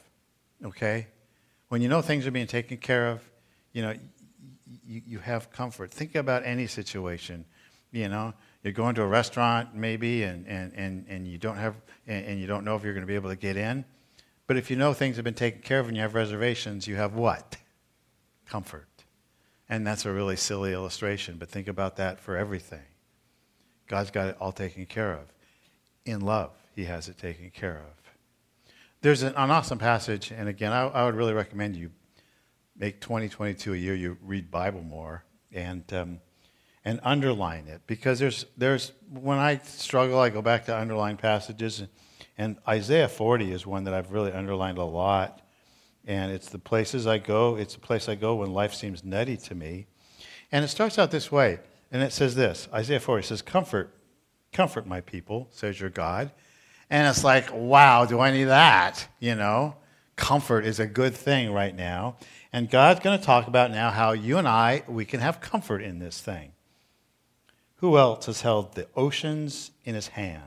okay? 0.67 1.07
When 1.69 1.81
you 1.81 1.89
know 1.89 2.01
things 2.01 2.25
are 2.27 2.31
being 2.31 2.47
taken 2.47 2.77
care 2.77 3.07
of, 3.07 3.21
you 3.73 3.81
know, 3.81 3.93
you, 4.87 5.01
you 5.05 5.19
have 5.19 5.51
comfort. 5.51 5.91
Think 5.91 6.15
about 6.15 6.45
any 6.45 6.67
situation. 6.67 7.45
You 7.91 8.09
know, 8.09 8.33
you're 8.63 8.73
going 8.73 8.95
to 8.95 9.01
a 9.03 9.07
restaurant 9.07 9.75
maybe, 9.75 10.23
and, 10.23 10.47
and, 10.47 10.73
and, 10.75 11.05
and 11.07 11.27
you 11.27 11.37
don't 11.37 11.57
have, 11.57 11.75
and, 12.07 12.25
and 12.25 12.39
you 12.39 12.47
don't 12.47 12.63
know 12.65 12.75
if 12.75 12.83
you're 12.83 12.93
going 12.93 13.05
to 13.05 13.07
be 13.07 13.15
able 13.15 13.29
to 13.29 13.35
get 13.35 13.57
in. 13.57 13.85
But 14.47 14.57
if 14.57 14.69
you 14.69 14.75
know 14.75 14.93
things 14.93 15.15
have 15.15 15.25
been 15.25 15.33
taken 15.33 15.61
care 15.61 15.79
of 15.79 15.87
and 15.87 15.95
you 15.95 16.03
have 16.03 16.13
reservations, 16.13 16.87
you 16.87 16.95
have 16.95 17.15
what? 17.15 17.57
Comfort. 18.45 18.87
And 19.67 19.85
that's 19.85 20.05
a 20.05 20.11
really 20.11 20.35
silly 20.35 20.73
illustration, 20.73 21.37
but 21.39 21.49
think 21.49 21.67
about 21.67 21.95
that 21.97 22.19
for 22.19 22.37
everything. 22.37 22.83
God's 23.87 24.11
got 24.11 24.27
it 24.27 24.37
all 24.39 24.51
taken 24.51 24.85
care 24.85 25.13
of. 25.13 25.33
In 26.05 26.21
love, 26.21 26.51
He 26.75 26.85
has 26.85 27.09
it 27.09 27.17
taken 27.17 27.49
care 27.49 27.77
of. 27.77 28.04
There's 29.05 29.21
an, 29.21 29.35
an 29.35 29.51
awesome 29.51 29.77
passage, 29.77 30.31
and 30.31 30.49
again, 30.49 30.73
I, 30.73 30.87
I, 30.87 31.05
would 31.05 31.13
really 31.13 31.35
recommend 31.35 31.75
you 31.75 31.91
make 32.75 33.01
2022 33.01 33.75
a 33.75 33.77
year 33.77 33.93
you 33.93 34.17
read 34.19 34.49
Bible 34.49 34.81
more 34.81 35.23
and, 35.51 35.83
um, 35.93 36.21
and 36.83 36.99
underline 37.03 37.67
it. 37.67 37.83
Because 37.85 38.17
there's, 38.17 38.47
there's, 38.57 38.93
when 39.11 39.37
I 39.37 39.59
struggle, 39.59 40.19
I 40.19 40.29
go 40.29 40.41
back 40.41 40.65
to 40.65 40.75
underline 40.75 41.17
passages, 41.17 41.81
and, 41.81 41.89
and 42.35 42.57
Isaiah 42.67 43.07
40 43.07 43.51
is 43.51 43.67
one 43.67 43.83
that 43.83 43.93
I've 43.93 44.11
really 44.11 44.31
underlined 44.31 44.79
a 44.79 44.83
lot 44.83 45.39
and 46.05 46.31
it's 46.31 46.49
the 46.49 46.57
places 46.57 47.05
I 47.05 47.19
go. 47.19 47.57
It's 47.57 47.75
the 47.75 47.81
place 47.81 48.09
I 48.09 48.15
go 48.15 48.37
when 48.37 48.53
life 48.55 48.73
seems 48.73 49.03
nutty 49.03 49.37
to 49.37 49.53
me. 49.53 49.85
And 50.51 50.65
it 50.65 50.69
starts 50.69 50.97
out 50.97 51.11
this 51.11 51.31
way, 51.31 51.59
and 51.91 52.01
it 52.01 52.11
says 52.11 52.33
this 52.33 52.67
Isaiah 52.73 52.99
40 52.99 53.21
says, 53.21 53.43
Comfort, 53.43 53.95
comfort 54.51 54.87
my 54.87 55.01
people, 55.01 55.47
says 55.51 55.79
your 55.79 55.91
God. 55.91 56.31
And 56.89 57.07
it's 57.07 57.23
like, 57.23 57.49
wow, 57.53 58.05
do 58.05 58.19
I 58.19 58.31
need 58.31 58.45
that? 58.45 59.07
You 59.19 59.35
know, 59.35 59.75
comfort 60.15 60.65
is 60.65 60.79
a 60.79 60.85
good 60.85 61.15
thing 61.15 61.51
right 61.51 61.75
now. 61.75 62.17
And 62.53 62.69
God's 62.69 63.01
going 63.01 63.19
to 63.19 63.25
talk 63.25 63.47
about 63.47 63.71
now 63.71 63.89
how 63.89 64.11
you 64.11 64.37
and 64.37 64.47
I, 64.47 64.83
we 64.87 65.05
can 65.05 65.19
have 65.19 65.41
comfort 65.41 65.81
in 65.81 65.99
this 65.99 66.21
thing. 66.21 66.51
Who 67.77 67.97
else 67.97 68.27
has 68.27 68.41
held 68.41 68.75
the 68.75 68.87
oceans 68.95 69.71
in 69.83 69.95
his 69.95 70.09
hand? 70.09 70.43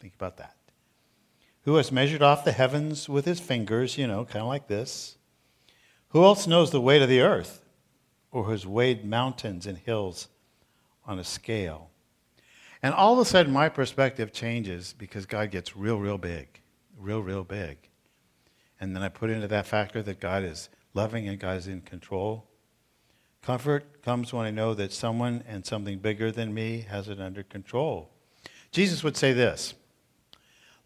Think 0.00 0.14
about 0.14 0.38
that 0.38 0.56
who 1.66 1.74
has 1.74 1.90
measured 1.90 2.22
off 2.22 2.44
the 2.44 2.52
heavens 2.52 3.08
with 3.08 3.24
his 3.24 3.40
fingers, 3.40 3.98
you 3.98 4.06
know, 4.06 4.24
kind 4.24 4.42
of 4.42 4.46
like 4.46 4.68
this? 4.68 5.18
Who 6.10 6.22
else 6.22 6.46
knows 6.46 6.70
the 6.70 6.80
weight 6.80 7.02
of 7.02 7.08
the 7.08 7.20
earth, 7.20 7.64
or 8.30 8.50
has 8.50 8.64
weighed 8.64 9.04
mountains 9.04 9.66
and 9.66 9.76
hills 9.76 10.28
on 11.04 11.18
a 11.18 11.24
scale? 11.24 11.90
And 12.86 12.94
all 12.94 13.14
of 13.14 13.18
a 13.18 13.24
sudden, 13.24 13.52
my 13.52 13.68
perspective 13.68 14.32
changes 14.32 14.94
because 14.96 15.26
God 15.26 15.50
gets 15.50 15.76
real, 15.76 15.98
real 15.98 16.18
big, 16.18 16.60
real, 16.96 17.20
real 17.20 17.42
big. 17.42 17.78
And 18.80 18.94
then 18.94 19.02
I 19.02 19.08
put 19.08 19.28
into 19.28 19.48
that 19.48 19.66
factor 19.66 20.04
that 20.04 20.20
God 20.20 20.44
is 20.44 20.68
loving 20.94 21.26
and 21.26 21.36
God 21.36 21.56
is 21.56 21.66
in 21.66 21.80
control. 21.80 22.46
Comfort 23.42 24.02
comes 24.02 24.32
when 24.32 24.46
I 24.46 24.52
know 24.52 24.72
that 24.74 24.92
someone 24.92 25.42
and 25.48 25.66
something 25.66 25.98
bigger 25.98 26.30
than 26.30 26.54
me 26.54 26.86
has 26.88 27.08
it 27.08 27.20
under 27.20 27.42
control. 27.42 28.08
Jesus 28.70 29.02
would 29.02 29.16
say 29.16 29.32
this 29.32 29.74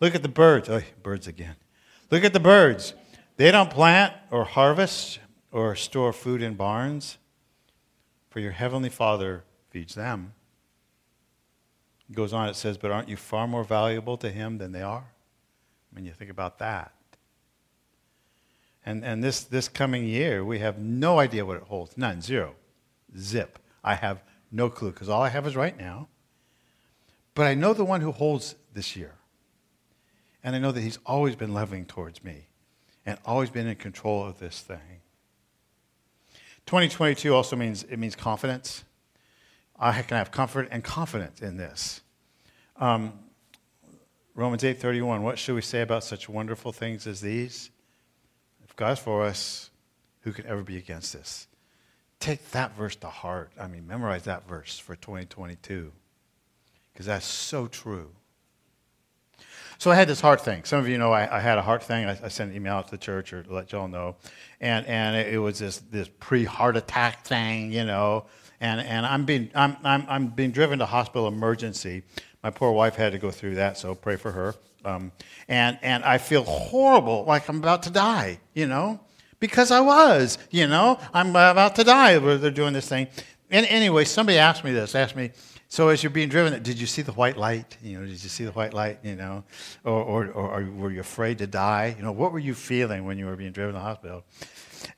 Look 0.01 0.15
at 0.15 0.23
the 0.23 0.29
birds. 0.31 0.71
Oh, 0.71 0.81
birds 1.03 1.27
again. 1.27 1.57
Look 2.11 2.25
at 2.25 2.33
the 2.33 2.41
birds. 2.41 2.95
They 3.37 3.51
don't 3.51 3.69
plant 3.69 4.15
or 4.31 4.45
harvest 4.45 5.19
or 5.53 5.77
store 5.77 6.15
food 6.15 6.41
in 6.41 6.55
barns, 6.55 7.19
for 8.31 8.41
your 8.41 8.53
heavenly 8.53 8.89
Father 8.89 9.45
feeds 9.69 9.97
them. 9.97 10.33
It 12.11 12.17
goes 12.17 12.33
on, 12.33 12.49
it 12.49 12.57
says, 12.57 12.77
But 12.77 12.91
aren't 12.91 13.09
you 13.09 13.17
far 13.17 13.47
more 13.47 13.63
valuable 13.63 14.17
to 14.19 14.31
Him 14.31 14.59
than 14.59 14.73
they 14.73 14.83
are? 14.83 15.05
When 15.93 16.05
you 16.05 16.13
think 16.13 16.31
about 16.31 16.59
that. 16.59 16.93
And, 18.85 19.05
and 19.05 19.23
this, 19.23 19.43
this 19.43 19.69
coming 19.69 20.05
year, 20.05 20.45
we 20.45 20.59
have 20.59 20.79
no 20.79 21.19
idea 21.19 21.45
what 21.45 21.57
it 21.57 21.65
holds. 21.65 21.97
None, 21.97 22.21
zero, 22.21 22.55
zip. 23.17 23.59
I 23.85 23.95
have 23.95 24.23
no 24.51 24.69
clue 24.69 24.91
because 24.91 25.09
all 25.09 25.23
I 25.23 25.29
have 25.29 25.47
is 25.47 25.55
right 25.55 25.79
now. 25.79 26.09
But 27.35 27.47
I 27.47 27.55
know 27.55 27.73
the 27.73 27.85
one 27.85 28.01
who 28.01 28.13
holds 28.13 28.57
this 28.73 28.97
year. 28.97 29.15
And 30.43 30.57
I 30.57 30.59
know 30.59 30.73
that 30.73 30.81
He's 30.81 30.99
always 31.07 31.37
been 31.37 31.55
loving 31.55 31.85
towards 31.85 32.25
me 32.25 32.49
and 33.07 33.19
always 33.25 33.51
been 33.51 33.67
in 33.67 33.77
control 33.77 34.25
of 34.25 34.39
this 34.39 34.61
thing. 34.61 35.01
2022 36.67 37.35
also 37.35 37.57
means 37.57 37.85
it 37.85 37.99
means 37.99 38.17
confidence. 38.17 38.85
I 39.81 40.03
can 40.03 40.19
have 40.19 40.31
comfort 40.31 40.69
and 40.71 40.85
confidence 40.85 41.41
in 41.41 41.57
this. 41.57 42.03
Um, 42.77 43.15
Romans 44.35 44.63
8:31 44.63 45.23
What 45.23 45.39
should 45.39 45.55
we 45.55 45.63
say 45.63 45.81
about 45.81 46.05
such 46.05 46.29
wonderful 46.29 46.73
things 46.73 47.07
as 47.07 47.21
these? 47.21 47.71
If 48.63 48.77
God's 48.77 49.01
for 49.01 49.25
us, 49.25 49.71
who 50.21 50.33
can 50.33 50.47
ever 50.47 50.63
be 50.63 50.77
against 50.77 51.15
us? 51.17 51.47
Take 52.21 52.51
that 52.51 52.77
verse 52.77 52.97
to 52.97 53.09
heart. 53.09 53.53
I 53.59 53.67
mean, 53.67 53.87
memorize 53.87 54.25
that 54.25 54.47
verse 54.47 54.79
for 54.79 54.95
2022 54.95 55.93
because 56.93 57.07
that's 57.07 57.27
so 57.27 57.67
true. 57.67 58.11
So 59.79 59.91
I 59.91 59.95
had 59.95 60.09
this 60.09 60.21
heart 60.21 60.43
thing. 60.43 60.65
Some 60.65 60.79
of 60.79 60.89
you 60.89 60.99
know 60.99 61.11
I, 61.11 61.39
I 61.39 61.41
had 61.41 61.57
a 61.57 61.63
heart 61.63 61.83
thing. 61.83 62.05
I, 62.05 62.19
I, 62.23 62.29
sent 62.29 62.51
an 62.51 62.57
email 62.57 62.75
out 62.75 62.89
to 62.89 62.91
the 62.91 62.99
church 62.99 63.33
or 63.33 63.43
to 63.43 63.55
let 63.55 63.73
y'all 63.73 63.89
know. 63.89 64.17
And, 64.61 64.85
and 64.87 65.17
it, 65.17 65.33
it 65.33 65.39
was 65.39 65.59
this, 65.59 65.79
this 65.91 66.11
pre 66.21 66.45
heart 66.45 66.77
attack 66.77 67.25
thing, 67.25 67.73
you 67.73 67.87
know. 67.87 68.27
And, 68.61 68.81
and 68.81 69.07
I'm, 69.07 69.25
being, 69.25 69.51
I'm, 69.55 69.77
I'm, 69.85 70.05
I'm 70.09 70.27
being 70.29 70.51
driven 70.51 70.79
to 70.81 70.87
hospital 70.87 71.29
emergency. 71.29 72.03
My 72.43 72.51
poor 72.51 72.73
wife 72.73 72.95
had 72.95 73.13
to 73.13 73.19
go 73.19 73.31
through 73.31 73.57
that, 73.57 73.79
so 73.79 73.95
pray 73.95 74.17
for 74.17 74.33
her. 74.33 74.55
Um, 74.85 75.13
and, 75.49 75.79
and 75.83 76.05
I 76.05 76.19
feel 76.19 76.43
horrible, 76.45 77.25
like 77.25 77.49
I'm 77.49 77.59
about 77.59 77.83
to 77.85 77.91
die, 77.91 78.41
you 78.55 78.67
know, 78.67 79.01
because 79.39 79.71
I 79.71 79.81
was, 79.81 80.39
you 80.51 80.67
know, 80.67 80.99
I'm 81.13 81.31
about 81.31 81.75
to 81.77 81.85
die. 81.85 82.19
They're 82.19 82.51
doing 82.51 82.73
this 82.73 82.89
thing. 82.89 83.09
And 83.51 83.67
anyway, 83.67 84.05
somebody 84.05 84.39
asked 84.39 84.65
me 84.65 84.73
this, 84.73 84.95
asked 84.95 85.17
me, 85.17 85.33
so 85.69 85.89
as 85.89 86.03
you're 86.03 86.11
being 86.11 86.29
driven, 86.29 86.61
did 86.63 86.81
you 86.81 86.87
see 86.87 87.03
the 87.03 87.13
white 87.13 87.37
light? 87.37 87.77
You 87.83 87.99
know, 87.99 88.05
did 88.05 88.23
you 88.23 88.29
see 88.29 88.45
the 88.45 88.53
white 88.53 88.75
light? 88.75 88.99
You 89.05 89.15
know, 89.15 89.45
or, 89.85 90.03
or, 90.03 90.27
or 90.27 90.65
were 90.65 90.91
you 90.91 91.01
afraid 91.01 91.39
to 91.39 91.47
die? 91.47 91.95
You 91.97 92.03
know, 92.03 92.11
what 92.11 92.33
were 92.33 92.41
you 92.41 92.55
feeling 92.55 93.05
when 93.05 93.19
you 93.19 93.27
were 93.27 93.37
being 93.37 93.53
driven 93.53 93.75
to 93.75 93.79
the 93.79 93.85
hospital? 93.85 94.25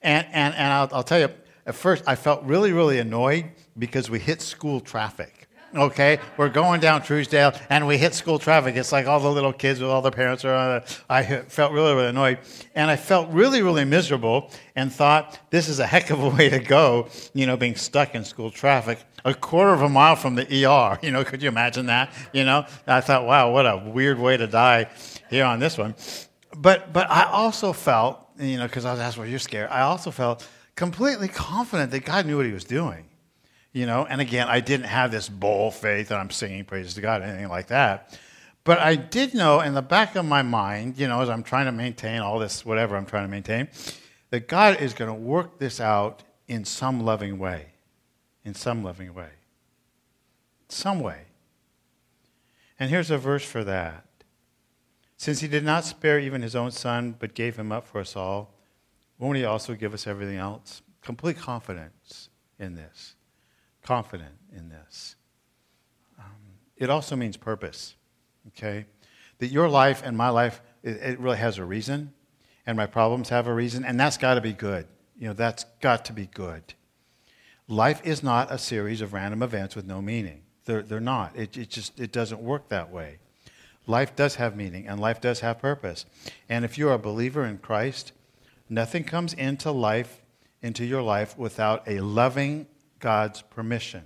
And, 0.00 0.26
and, 0.33 0.54
and 0.54 0.73
I'll, 0.73 0.88
I'll 0.92 1.02
tell 1.02 1.21
you, 1.21 1.28
at 1.66 1.75
first 1.75 2.04
I 2.07 2.14
felt 2.14 2.42
really, 2.45 2.73
really 2.73 2.99
annoyed 2.99 3.50
because 3.78 4.11
we 4.11 4.19
hit 4.19 4.42
school 4.42 4.81
traffic. 4.81 5.42
Okay, 5.75 6.19
we're 6.37 6.50
going 6.50 6.81
down 6.81 7.00
Truesdale 7.00 7.54
and 7.71 7.87
we 7.87 7.97
hit 7.97 8.12
school 8.12 8.38
traffic. 8.38 8.76
It's 8.76 8.92
like 8.92 9.07
all 9.07 9.21
the 9.21 9.31
little 9.31 9.54
kids 9.54 9.81
with 9.81 9.88
all 9.88 10.02
their 10.02 10.12
parents 10.12 10.45
are 10.45 10.54
on 10.54 10.76
it. 10.76 11.02
I 11.09 11.23
felt 11.23 11.73
really, 11.73 11.95
really 11.95 12.09
annoyed. 12.09 12.40
And 12.75 12.90
I 12.90 12.97
felt 12.97 13.31
really, 13.31 13.62
really 13.62 13.87
miserable 13.87 14.50
and 14.76 14.92
thought, 14.92 15.38
this 15.49 15.71
is 15.71 15.78
a 15.78 15.87
heck 15.87 16.11
of 16.11 16.23
a 16.23 16.28
way 16.28 16.50
to 16.50 16.59
go, 16.59 17.09
you 17.33 17.47
know, 17.47 17.57
being 17.57 17.76
stuck 17.76 18.14
in 18.14 18.23
school 18.25 18.50
traffic. 18.50 18.99
a 19.25 19.33
quarter 19.33 19.73
of 19.73 19.81
a 19.81 19.88
mile 19.88 20.16
from 20.16 20.35
the 20.35 20.66
ER. 20.66 20.99
You 21.02 21.11
know, 21.11 21.25
could 21.25 21.42
you 21.42 21.49
imagine 21.49 21.87
that? 21.87 22.12
You 22.35 22.45
know, 22.45 22.66
I 22.87 23.00
thought, 23.00 23.25
wow, 23.25 23.50
what 23.50 23.64
a 23.64 23.78
weird 23.78 24.19
way 24.19 24.37
to 24.37 24.47
die 24.47 24.90
here 25.31 25.47
on 25.47 25.59
this 25.59 25.78
one. 25.78 25.95
But, 26.54 26.92
but 26.92 27.11
I 27.11 27.25
also 27.25 27.73
felt, 27.73 28.28
you 28.38 28.59
know, 28.59 28.66
because 28.66 28.85
I 28.85 28.92
was 28.92 29.00
asked, 29.00 29.16
well, 29.16 29.26
you're 29.26 29.38
scared. 29.38 29.71
I 29.71 29.81
also 29.81 30.11
felt 30.11 30.47
completely 30.75 31.29
confident 31.29 31.91
that 31.91 32.05
God 32.05 32.26
knew 32.26 32.37
what 32.37 32.47
he 32.47 32.52
was 32.52 32.64
doing. 32.64 33.07
You 33.73 33.87
know, 33.87 34.05
and 34.05 34.21
again, 34.21 34.49
I 34.49 34.61
didn't 34.61 34.87
have 34.87 35.11
this 35.11 35.29
bold 35.29 35.75
faith 35.75 36.09
that 36.09 36.19
I'm 36.19 36.31
singing 36.31 36.64
praises 36.64 36.95
to 36.95 37.00
God, 37.00 37.23
anything 37.23 37.49
like 37.49 37.69
that. 37.69 38.19
But 38.64 38.79
I 38.79 38.97
did 38.97 39.35
know 39.35 39.61
in 39.61 39.75
the 39.75 39.83
back 39.83 40.14
of 40.14 40.25
my 40.25 40.43
mind, 40.43 40.99
you 40.99 41.09
know, 41.09 41.23
as 41.23 41.31
I'm 41.31 41.43
trying 41.43 41.67
to 41.67 41.73
maintain 41.73 42.21
all 42.21 42.38
this, 42.38 42.64
whatever 42.64 42.97
I'm 42.97 43.07
trying 43.07 43.25
to 43.25 43.31
maintain, 43.31 43.69
that 44.31 44.47
God 44.47 44.81
is 44.81 44.93
going 44.93 45.09
to 45.09 45.14
work 45.14 45.59
this 45.59 45.81
out 45.81 46.23
in 46.49 46.64
some 46.64 47.05
loving 47.05 47.38
way. 47.38 47.67
In 48.45 48.55
some 48.55 48.85
loving 48.85 49.14
way. 49.14 49.31
Some 50.69 51.00
way. 51.00 51.23
And 52.79 52.91
here's 52.91 53.11
a 53.11 53.19
verse 53.19 53.45
for 53.45 53.64
that. 53.64 54.05
Since 55.17 55.41
he 55.41 55.49
did 55.49 55.64
not 55.64 55.85
spare 55.85 56.19
even 56.19 56.43
his 56.43 56.57
own 56.57 56.73
son, 56.73 57.14
but 57.19 57.35
gave 57.35 57.57
him 57.57 57.73
up 57.73 57.87
for 57.87 58.00
us 58.00 58.17
all, 58.17 58.55
won't 59.23 59.38
he 59.38 59.45
also 59.45 59.75
give 59.75 59.95
us 59.95 60.07
everything 60.07 60.37
else? 60.37 60.83
Complete 61.00 61.38
confidence 61.38 62.29
in 62.59 62.75
this. 62.75 63.14
Confident 63.83 64.35
in 64.55 64.69
this. 64.69 65.17
Um, 66.19 66.26
it 66.76 66.91
also 66.91 67.17
means 67.17 67.37
purpose 67.37 67.95
okay? 68.49 68.87
That 69.38 69.49
your 69.49 69.69
life 69.69 70.02
and 70.05 70.17
my 70.17 70.29
life, 70.29 70.61
it, 70.83 70.97
it 70.97 71.21
really 71.21 71.38
has 71.38 71.59
a 71.59 71.64
reason, 71.64 72.12
and 72.67 72.76
my 72.76 72.87
problems 72.87 73.29
have 73.31 73.47
a 73.47 73.55
reason, 73.55 73.85
and 73.85 73.99
that's 73.99 74.17
got 74.17 74.35
to 74.35 74.41
be 74.41 74.52
good. 74.52 74.87
You 75.19 75.29
know, 75.29 75.35
that's 75.35 75.64
got 75.81 76.05
to 76.07 76.12
be 76.12 76.26
good. 76.26 76.75
Life 77.69 78.00
is 78.05 78.23
not 78.23 78.50
a 78.50 78.59
series 78.59 79.00
of 79.00 79.12
random 79.12 79.43
events 79.43 79.76
with 79.76 79.87
no 79.87 80.02
meaning. 80.02 80.43
They're, 80.64 80.83
they're 80.83 81.00
not. 81.00 81.37
It, 81.37 81.57
it 81.57 81.71
just 81.71 81.99
it 81.99 82.12
doesn't 82.12 82.41
work 82.41 82.69
that 82.69 82.91
way. 82.91 83.19
Life 83.87 84.14
does 84.14 84.37
have 84.37 84.57
meaning, 84.57 84.87
and 84.87 85.00
life 85.00 85.21
does 85.21 85.41
have 85.41 85.59
purpose. 85.59 86.07
And 86.49 86.64
if 86.64 86.79
you're 86.79 86.93
a 86.93 86.99
believer 86.99 87.45
in 87.45 87.59
Christ, 87.59 88.12
nothing 88.69 89.04
comes 89.04 89.35
into 89.35 89.71
life, 89.71 90.23
into 90.61 90.85
your 90.85 91.02
life, 91.02 91.37
without 91.37 91.87
a 91.87 92.00
loving 92.00 92.66
God's 92.99 93.42
permission. 93.42 94.04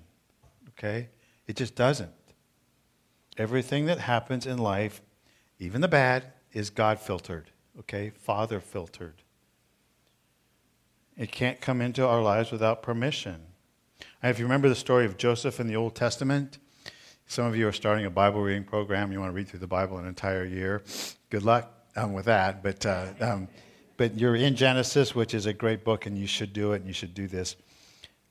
Okay? 0.71 1.09
It 1.47 1.57
just 1.57 1.75
doesn't. 1.75 2.11
Everything 3.39 3.87
that 3.87 3.99
happens 3.99 4.47
in 4.47 4.59
life, 4.59 5.03
even 5.59 5.81
the 5.81 5.89
bad, 5.89 6.33
is 6.53 6.71
God 6.71 6.99
filtered, 6.99 7.51
okay? 7.79 8.11
Father 8.11 8.61
filtered. 8.61 9.23
It 11.19 11.31
can't 11.31 11.61
come 11.61 11.83
into 11.83 12.07
our 12.07 12.23
lives 12.23 12.51
without 12.51 12.83
permission. 12.83 13.43
And 14.23 14.31
if 14.31 14.39
you 14.39 14.47
remember 14.47 14.69
the 14.71 14.75
story 14.75 15.05
of 15.05 15.19
Joseph 15.19 15.61
in 15.61 15.67
the 15.67 15.77
Old 15.77 15.95
Testament, 15.95 16.59
some 17.27 17.45
of 17.45 17.57
you 17.57 17.69
are 17.69 17.73
starting 17.73 18.07
a 18.07 18.11
Bible 18.11 18.41
reading 18.41 18.65
program. 18.65 19.13
You 19.13 19.21
want 19.21 19.31
to 19.31 19.35
read 19.35 19.49
through 19.49 19.61
the 19.61 19.67
Bible 19.67 19.99
an 19.99 20.07
entire 20.07 20.45
year. 20.45 20.83
Good 21.29 21.43
luck 21.43 21.71
um, 21.95 22.13
with 22.13 22.27
that. 22.27 22.63
But, 22.63 22.87
uh, 22.87 23.07
um, 23.21 23.49
but 23.97 24.19
you're 24.19 24.37
in 24.37 24.57
Genesis, 24.57 25.15
which 25.15 25.35
is 25.35 25.47
a 25.47 25.53
great 25.53 25.85
book, 25.85 26.07
and 26.07 26.17
you 26.17 26.27
should 26.27 26.53
do 26.53 26.73
it, 26.73 26.77
and 26.77 26.87
you 26.87 26.93
should 26.93 27.15
do 27.15 27.27
this. 27.27 27.57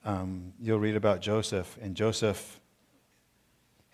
Um, 0.03 0.53
you'll 0.61 0.79
read 0.79 0.95
about 0.95 1.21
Joseph, 1.21 1.77
and 1.81 1.95
Joseph 1.95 2.59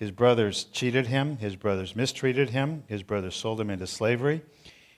his 0.01 0.09
brothers 0.09 0.63
cheated 0.63 1.05
him, 1.05 1.37
his 1.37 1.55
brothers 1.55 1.95
mistreated 1.95 2.49
him, 2.49 2.83
his 2.87 3.03
brothers 3.03 3.35
sold 3.35 3.61
him 3.61 3.69
into 3.69 3.85
slavery. 3.85 4.41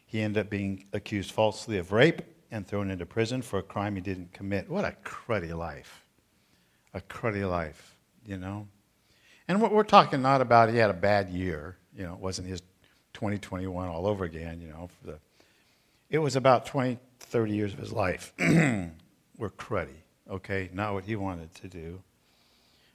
He 0.05 0.21
ended 0.21 0.45
up 0.45 0.49
being 0.49 0.85
accused 0.93 1.31
falsely 1.31 1.77
of 1.77 1.91
rape 1.91 2.21
and 2.51 2.65
thrown 2.65 2.89
into 2.89 3.05
prison 3.05 3.41
for 3.41 3.59
a 3.59 3.63
crime 3.63 3.95
he 3.95 4.01
didn't 4.01 4.31
commit. 4.31 4.69
What 4.69 4.85
a 4.85 4.95
cruddy 5.03 5.53
life. 5.53 6.05
A 6.93 7.01
cruddy 7.01 7.45
life, 7.45 7.97
you 8.25 8.37
know? 8.37 8.65
And 9.49 9.61
what 9.61 9.73
we're 9.73 9.83
talking 9.83 10.21
not 10.21 10.39
about 10.39 10.69
he 10.69 10.77
had 10.77 10.89
a 10.89 10.93
bad 10.93 11.29
year, 11.29 11.75
you 11.93 12.05
know, 12.05 12.13
it 12.13 12.19
wasn't 12.19 12.47
his 12.47 12.61
2021 13.11 13.89
all 13.89 14.07
over 14.07 14.23
again, 14.23 14.61
you 14.61 14.69
know. 14.69 14.89
The, 15.03 15.19
it 16.13 16.19
was 16.19 16.35
about 16.35 16.67
20, 16.67 16.99
30 17.19 17.51
years 17.51 17.73
of 17.73 17.79
his 17.79 17.91
life 17.91 18.33
were 18.39 19.49
cruddy, 19.49 20.03
okay? 20.29 20.69
Not 20.71 20.93
what 20.93 21.05
he 21.05 21.15
wanted 21.15 21.55
to 21.55 21.67
do. 21.67 22.03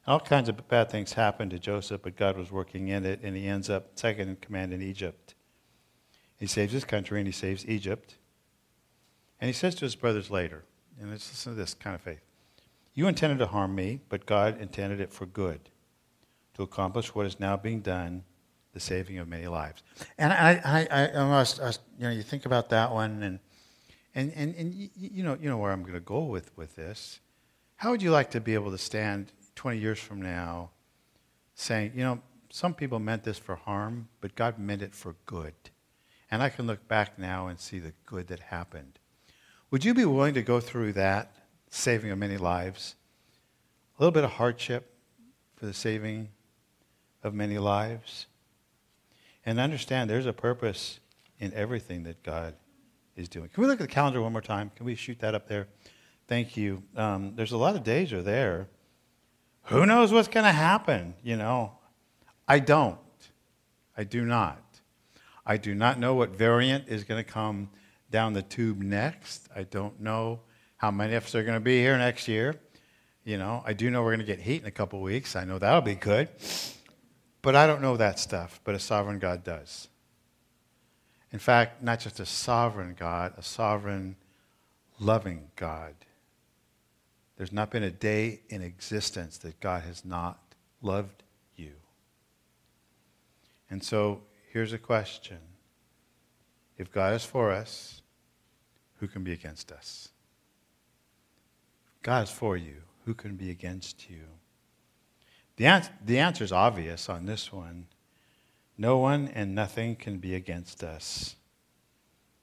All 0.06 0.20
kinds 0.20 0.48
of 0.48 0.68
bad 0.68 0.88
things 0.88 1.14
happened 1.14 1.50
to 1.50 1.58
Joseph, 1.58 2.02
but 2.02 2.14
God 2.14 2.38
was 2.38 2.52
working 2.52 2.86
in 2.86 3.04
it, 3.04 3.18
and 3.24 3.36
he 3.36 3.48
ends 3.48 3.68
up 3.68 3.98
second 3.98 4.28
in 4.28 4.36
command 4.36 4.72
in 4.72 4.80
Egypt. 4.80 5.34
He 6.38 6.46
saves 6.46 6.72
his 6.72 6.84
country 6.84 7.18
and 7.18 7.26
he 7.26 7.32
saves 7.32 7.66
Egypt. 7.66 8.14
And 9.40 9.48
he 9.48 9.52
says 9.52 9.74
to 9.76 9.84
his 9.84 9.96
brothers 9.96 10.30
later, 10.30 10.62
and 11.00 11.10
let's 11.10 11.28
listen 11.28 11.54
to 11.54 11.58
this 11.58 11.74
kind 11.74 11.96
of 11.96 12.00
faith 12.00 12.22
You 12.94 13.08
intended 13.08 13.40
to 13.40 13.48
harm 13.48 13.74
me, 13.74 14.00
but 14.08 14.26
God 14.26 14.60
intended 14.60 15.00
it 15.00 15.12
for 15.12 15.26
good, 15.26 15.70
to 16.54 16.62
accomplish 16.62 17.16
what 17.16 17.26
is 17.26 17.40
now 17.40 17.56
being 17.56 17.80
done, 17.80 18.22
the 18.78 18.84
saving 18.84 19.18
of 19.18 19.26
many 19.26 19.48
lives. 19.48 19.82
And 20.18 20.32
I, 20.32 20.60
I, 20.64 21.02
I, 21.02 21.06
I, 21.32 21.70
you 21.98 22.04
know, 22.06 22.10
you 22.10 22.22
think 22.22 22.46
about 22.46 22.70
that 22.70 22.92
one, 22.92 23.22
and, 23.24 23.40
and, 24.14 24.32
and, 24.36 24.54
and 24.54 24.72
you, 24.72 24.88
you, 24.96 25.22
know, 25.24 25.36
you 25.40 25.48
know 25.48 25.56
where 25.56 25.72
I'm 25.72 25.82
going 25.82 25.94
to 25.94 26.00
go 26.00 26.20
with, 26.20 26.56
with 26.56 26.76
this. 26.76 27.18
How 27.76 27.90
would 27.90 28.02
you 28.02 28.12
like 28.12 28.30
to 28.30 28.40
be 28.40 28.54
able 28.54 28.70
to 28.70 28.78
stand 28.78 29.32
20 29.56 29.78
years 29.78 29.98
from 29.98 30.22
now 30.22 30.70
saying, 31.56 31.90
you 31.96 32.04
know, 32.04 32.20
some 32.50 32.72
people 32.72 33.00
meant 33.00 33.24
this 33.24 33.38
for 33.38 33.56
harm, 33.56 34.08
but 34.20 34.36
God 34.36 34.60
meant 34.60 34.82
it 34.82 34.94
for 34.94 35.16
good. 35.26 35.54
And 36.30 36.40
I 36.40 36.48
can 36.48 36.68
look 36.68 36.86
back 36.86 37.18
now 37.18 37.48
and 37.48 37.58
see 37.58 37.80
the 37.80 37.92
good 38.06 38.28
that 38.28 38.38
happened. 38.38 39.00
Would 39.72 39.84
you 39.84 39.92
be 39.92 40.04
willing 40.04 40.34
to 40.34 40.42
go 40.42 40.60
through 40.60 40.92
that, 40.92 41.34
saving 41.68 42.12
of 42.12 42.18
many 42.18 42.36
lives? 42.36 42.94
A 43.98 44.02
little 44.02 44.12
bit 44.12 44.24
of 44.24 44.30
hardship 44.30 44.94
for 45.56 45.66
the 45.66 45.74
saving 45.74 46.28
of 47.22 47.34
many 47.34 47.58
lives? 47.58 48.26
And 49.48 49.58
understand 49.58 50.10
there's 50.10 50.26
a 50.26 50.34
purpose 50.34 51.00
in 51.38 51.54
everything 51.54 52.02
that 52.02 52.22
God 52.22 52.52
is 53.16 53.30
doing. 53.30 53.48
Can 53.48 53.62
we 53.62 53.66
look 53.66 53.80
at 53.80 53.88
the 53.88 53.94
calendar 53.94 54.20
one 54.20 54.30
more 54.30 54.42
time? 54.42 54.70
Can 54.76 54.84
we 54.84 54.94
shoot 54.94 55.20
that 55.20 55.34
up 55.34 55.48
there? 55.48 55.68
Thank 56.26 56.58
you. 56.58 56.82
Um, 56.94 57.32
there's 57.34 57.52
a 57.52 57.56
lot 57.56 57.74
of 57.74 57.82
days 57.82 58.12
are 58.12 58.20
there 58.20 58.68
who 59.62 59.86
knows 59.86 60.12
what's 60.12 60.28
going 60.28 60.44
to 60.44 60.52
happen, 60.52 61.14
you 61.22 61.36
know? 61.38 61.72
I 62.46 62.58
don't. 62.58 62.98
I 63.96 64.04
do 64.04 64.26
not. 64.26 64.62
I 65.46 65.56
do 65.56 65.74
not 65.74 65.98
know 65.98 66.12
what 66.12 66.36
variant 66.36 66.86
is 66.88 67.04
going 67.04 67.24
to 67.24 67.30
come 67.30 67.70
down 68.10 68.34
the 68.34 68.42
tube 68.42 68.82
next. 68.82 69.48
I 69.56 69.62
don't 69.62 69.98
know 69.98 70.40
how 70.76 70.90
many 70.90 71.14
of 71.14 71.24
us 71.24 71.34
are 71.34 71.42
going 71.42 71.56
to 71.56 71.64
be 71.64 71.80
here 71.80 71.96
next 71.96 72.28
year. 72.28 72.54
You 73.24 73.38
know, 73.38 73.62
I 73.64 73.72
do 73.72 73.88
know 73.88 74.02
we're 74.02 74.14
going 74.14 74.26
to 74.26 74.26
get 74.26 74.40
heat 74.40 74.60
in 74.60 74.68
a 74.68 74.70
couple 74.70 75.00
weeks. 75.00 75.36
I 75.36 75.44
know 75.44 75.58
that'll 75.58 75.80
be 75.80 75.94
good. 75.94 76.28
But 77.48 77.56
I 77.56 77.66
don't 77.66 77.80
know 77.80 77.96
that 77.96 78.18
stuff, 78.18 78.60
but 78.62 78.74
a 78.74 78.78
sovereign 78.78 79.18
God 79.18 79.42
does. 79.42 79.88
In 81.32 81.38
fact, 81.38 81.82
not 81.82 81.98
just 81.98 82.20
a 82.20 82.26
sovereign 82.26 82.94
God, 82.94 83.32
a 83.38 83.42
sovereign, 83.42 84.16
loving 84.98 85.50
God. 85.56 85.94
There's 87.38 87.50
not 87.50 87.70
been 87.70 87.84
a 87.84 87.90
day 87.90 88.40
in 88.50 88.60
existence 88.60 89.38
that 89.38 89.60
God 89.60 89.84
has 89.84 90.04
not 90.04 90.38
loved 90.82 91.22
you. 91.56 91.72
And 93.70 93.82
so 93.82 94.20
here's 94.52 94.74
a 94.74 94.78
question 94.78 95.38
If 96.76 96.92
God 96.92 97.14
is 97.14 97.24
for 97.24 97.50
us, 97.50 98.02
who 98.96 99.08
can 99.08 99.24
be 99.24 99.32
against 99.32 99.72
us? 99.72 100.10
God 102.02 102.24
is 102.24 102.30
for 102.30 102.58
you, 102.58 102.82
who 103.06 103.14
can 103.14 103.36
be 103.36 103.50
against 103.50 104.10
you? 104.10 104.24
The, 105.58 105.88
the 106.04 106.20
answer 106.20 106.44
is 106.44 106.52
obvious 106.52 107.08
on 107.08 107.26
this 107.26 107.52
one. 107.52 107.86
No 108.78 108.98
one 108.98 109.28
and 109.34 109.56
nothing 109.56 109.96
can 109.96 110.18
be 110.18 110.36
against 110.36 110.84
us. 110.84 111.34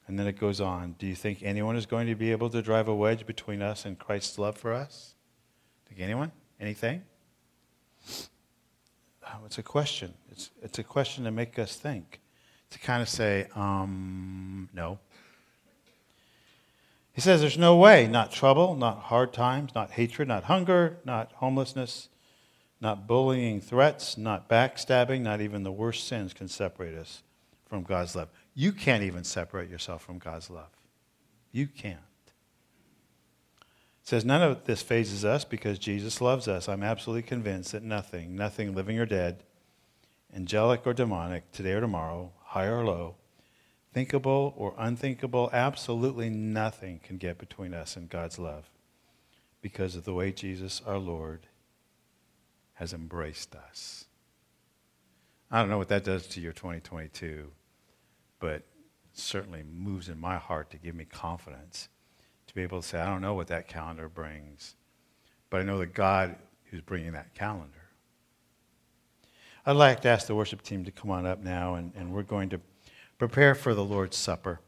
And 0.06 0.20
then 0.20 0.28
it 0.28 0.38
goes 0.38 0.60
on. 0.60 0.96
Do 1.00 1.08
you 1.08 1.16
think 1.16 1.42
anyone 1.42 1.78
is 1.78 1.86
going 1.86 2.08
to 2.08 2.16
be 2.16 2.34
able 2.34 2.50
to 2.50 2.62
drive 2.62 2.90
a 2.90 2.94
wedge 2.94 3.26
between 3.26 3.62
us 3.62 3.86
and 3.86 3.98
Christ's 3.98 4.38
love 4.38 4.58
for 4.58 4.74
us? 4.74 5.16
Think 5.88 6.02
anyone? 6.02 6.34
Anything? 6.60 7.04
Oh, 9.26 9.46
it's 9.46 9.58
a 9.58 9.64
question. 9.64 10.14
It's, 10.30 10.52
it's 10.62 10.78
a 10.78 10.84
question 10.84 11.24
to 11.24 11.32
make 11.32 11.58
us 11.58 11.78
think. 11.78 12.20
To 12.72 12.80
kind 12.80 13.02
of 13.02 13.08
say, 13.08 13.48
um, 13.56 14.68
no. 14.74 15.00
He 17.14 17.22
says 17.22 17.40
there's 17.40 17.58
no 17.58 17.78
way, 17.78 18.08
not 18.08 18.34
trouble, 18.34 18.76
not 18.76 19.04
hard 19.04 19.32
times, 19.32 19.74
not 19.74 19.92
hatred, 19.92 20.28
not 20.28 20.44
hunger, 20.44 20.98
not 21.06 21.32
homelessness, 21.36 22.10
not 22.82 23.08
bullying 23.08 23.62
threats, 23.62 24.18
not 24.18 24.50
backstabbing, 24.50 25.22
not 25.22 25.42
even 25.42 25.64
the 25.64 25.72
worst 25.72 26.08
sins 26.08 26.34
can 26.34 26.48
separate 26.48 26.96
us 26.96 27.24
from 27.66 27.84
God's 27.84 28.16
love. 28.16 28.30
You 28.54 28.72
can't 28.72 29.04
even 29.04 29.24
separate 29.24 29.70
yourself 29.70 30.04
from 30.04 30.20
God's 30.20 30.50
love. 30.50 30.70
You 31.52 31.68
can't. 31.68 32.00
It 33.58 34.10
says, 34.10 34.26
None 34.26 34.42
of 34.42 34.66
this 34.66 34.82
fazes 34.82 35.26
us 35.26 35.46
because 35.46 35.80
Jesus 35.80 36.22
loves 36.22 36.48
us. 36.48 36.70
I'm 36.70 36.84
absolutely 36.84 37.24
convinced 37.24 37.72
that 37.72 37.84
nothing, 37.84 38.36
nothing 38.36 38.76
living 38.76 39.00
or 39.00 39.06
dead, 39.06 39.44
angelic 40.36 40.86
or 40.86 40.94
demonic, 40.94 41.52
today 41.52 41.72
or 41.72 41.82
tomorrow, 41.82 42.32
high 42.44 42.68
or 42.68 42.86
low, 42.86 43.16
thinkable 43.94 44.54
or 44.58 44.76
unthinkable, 44.78 45.50
absolutely 45.54 46.30
nothing 46.30 47.00
can 47.02 47.18
get 47.18 47.38
between 47.38 47.74
us 47.74 47.96
and 47.96 48.10
God's 48.10 48.38
love 48.38 48.70
because 49.62 49.96
of 49.96 50.04
the 50.04 50.14
way 50.14 50.32
Jesus, 50.32 50.82
our 50.86 50.98
Lord, 51.00 51.48
has 52.76 52.94
embraced 52.94 53.56
us. 53.56 54.06
I 55.50 55.60
don't 55.60 55.70
know 55.70 55.78
what 55.78 55.90
that 55.90 56.04
does 56.04 56.28
to 56.28 56.42
your 56.42 56.54
2022, 56.54 57.52
but 58.40 58.64
certainly 59.14 59.64
moves 59.64 60.10
in 60.10 60.20
my 60.20 60.38
heart 60.38 60.70
to 60.72 60.78
give 60.78 60.96
me 60.96 61.06
confidence 61.06 61.90
to 62.48 62.54
be 62.54 62.62
able 62.62 62.82
to 62.82 62.88
say, 62.88 63.00
I 63.00 63.06
don't 63.06 63.22
know 63.22 63.34
what 63.34 63.48
that 63.48 63.68
calendar 63.68 64.10
brings, 64.10 64.76
but 65.50 65.62
I 65.62 65.64
know 65.64 65.80
that 65.80 65.94
God 65.94 66.36
who's 66.66 66.82
bringing 66.82 67.14
that 67.14 67.34
calendar. 67.34 67.72
I'd 69.66 69.74
like 69.74 70.02
to 70.02 70.10
ask 70.10 70.28
the 70.28 70.36
worship 70.36 70.62
team 70.62 70.84
to 70.86 70.92
come 70.92 71.10
on 71.10 71.26
up 71.26 71.42
now, 71.42 71.76
and, 71.76 71.94
and 71.96 72.14
we're 72.14 72.24
going 72.24 72.50
to 72.50 72.60
prepare 73.18 73.56
for 73.56 73.74
the 73.74 73.84
Lord's 73.84 74.18
Supper. 74.18 74.60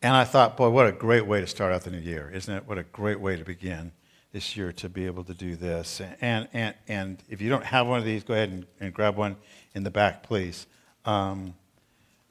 And 0.00 0.14
I 0.14 0.24
thought, 0.24 0.56
boy, 0.56 0.70
what 0.70 0.86
a 0.86 0.92
great 0.92 1.26
way 1.26 1.40
to 1.40 1.46
start 1.46 1.72
out 1.72 1.82
the 1.82 1.90
new 1.90 1.98
year, 1.98 2.30
isn't 2.32 2.52
it? 2.52 2.66
What 2.66 2.78
a 2.78 2.84
great 2.84 3.20
way 3.20 3.36
to 3.36 3.44
begin 3.44 3.92
this 4.32 4.56
year 4.56 4.72
to 4.72 4.88
be 4.88 5.06
able 5.06 5.24
to 5.24 5.34
do 5.34 5.56
this. 5.56 6.00
And, 6.20 6.48
and, 6.52 6.74
and 6.88 7.22
if 7.28 7.40
you 7.40 7.50
don't 7.50 7.64
have 7.64 7.86
one 7.86 7.98
of 7.98 8.04
these, 8.04 8.24
go 8.24 8.34
ahead 8.34 8.48
and, 8.48 8.66
and 8.80 8.92
grab 8.92 9.16
one 9.16 9.36
in 9.74 9.84
the 9.84 9.90
back, 9.90 10.22
please. 10.22 10.66
Um, 11.04 11.54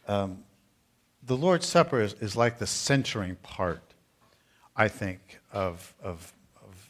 um, 0.08 0.44
the 1.24 1.38
Lord's 1.38 1.68
Supper 1.68 2.02
is, 2.02 2.14
is 2.20 2.36
like 2.36 2.58
the 2.58 2.68
centering 2.68 3.36
part, 3.36 3.84
I 4.76 4.88
think, 4.88 5.40
of, 5.54 5.94
of, 6.02 6.34
of 6.64 6.90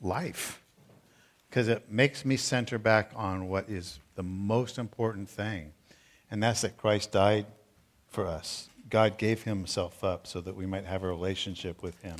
life. 0.00 0.62
Because 1.50 1.68
it 1.68 1.90
makes 1.90 2.24
me 2.24 2.36
center 2.36 2.78
back 2.78 3.10
on 3.14 3.48
what 3.48 3.68
is 3.68 3.98
the 4.14 4.22
most 4.22 4.78
important 4.78 5.28
thing, 5.28 5.72
and 6.30 6.42
that's 6.42 6.62
that 6.62 6.76
Christ 6.76 7.12
died 7.12 7.46
for 8.08 8.26
us. 8.26 8.68
God 8.88 9.18
gave 9.18 9.42
himself 9.42 10.02
up 10.02 10.26
so 10.26 10.40
that 10.40 10.56
we 10.56 10.64
might 10.64 10.84
have 10.84 11.02
a 11.02 11.06
relationship 11.06 11.82
with 11.82 12.00
him. 12.02 12.16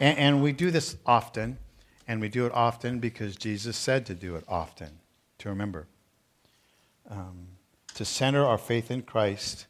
And, 0.00 0.18
and, 0.18 0.42
we 0.42 0.52
do 0.52 0.70
this 0.70 0.96
often, 1.06 1.58
and 2.08 2.20
we 2.20 2.28
do 2.28 2.46
it 2.46 2.52
often 2.52 2.98
because 2.98 3.36
Jesus 3.36 3.76
said 3.76 4.06
to 4.06 4.14
do 4.14 4.36
it 4.36 4.44
often, 4.48 4.90
to 5.38 5.48
remember. 5.48 5.86
Um, 7.08 7.48
to 7.94 8.04
center 8.04 8.44
our 8.44 8.58
faith 8.58 8.90
in 8.90 9.02
Christ, 9.02 9.66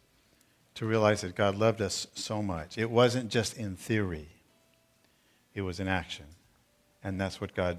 to 0.74 0.86
realize 0.86 1.20
that 1.22 1.34
God 1.34 1.56
loved 1.56 1.80
us 1.80 2.06
so 2.14 2.42
much. 2.42 2.78
It 2.78 2.90
wasn't 2.90 3.30
just 3.30 3.56
in 3.56 3.76
theory, 3.76 4.28
it 5.54 5.62
was 5.62 5.80
in 5.80 5.88
action. 5.88 6.26
And 7.04 7.20
that's 7.20 7.40
what 7.40 7.54
God, 7.54 7.78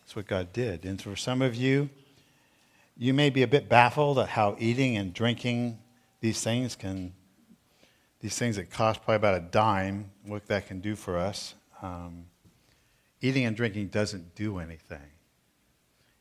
that's 0.00 0.14
what 0.14 0.26
God 0.26 0.52
did. 0.52 0.84
And 0.84 1.00
for 1.00 1.16
some 1.16 1.40
of 1.40 1.54
you, 1.54 1.88
you 2.96 3.14
may 3.14 3.30
be 3.30 3.42
a 3.42 3.48
bit 3.48 3.68
baffled 3.68 4.18
at 4.18 4.28
how 4.30 4.56
eating 4.58 4.96
and 4.96 5.14
drinking 5.14 5.78
these 6.20 6.42
things 6.42 6.76
can, 6.76 7.14
these 8.20 8.36
things 8.36 8.56
that 8.56 8.70
cost 8.70 9.02
probably 9.04 9.16
about 9.16 9.36
a 9.36 9.40
dime, 9.40 10.10
what 10.24 10.46
that 10.48 10.66
can 10.66 10.80
do 10.80 10.96
for 10.96 11.16
us. 11.16 11.54
Um, 11.82 12.26
eating 13.20 13.44
and 13.44 13.56
drinking 13.56 13.88
doesn't 13.88 14.34
do 14.34 14.58
anything. 14.58 15.10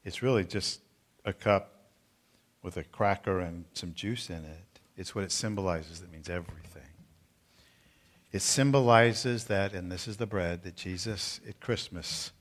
It's 0.04 0.22
really 0.22 0.46
just 0.46 0.82
a 1.26 1.34
cup 1.34 1.90
with 2.64 2.78
a 2.78 2.84
cracker 2.84 3.40
and 3.40 3.66
some 3.74 3.94
juice 3.94 4.30
in 4.30 4.44
it. 4.46 4.80
It's 4.96 5.14
what 5.14 5.24
it 5.24 5.32
symbolizes 5.32 6.00
that 6.02 6.12
means 6.12 6.30
everything. 6.30 6.82
It 8.32 8.42
symbolizes 8.42 9.46
that, 9.46 9.74
and 9.74 9.92
this 9.92 10.08
is 10.08 10.18
the 10.18 10.26
bread, 10.26 10.64
that 10.64 10.76
Jesus 10.76 11.40
at 11.48 11.60
Christmas, 11.60 12.32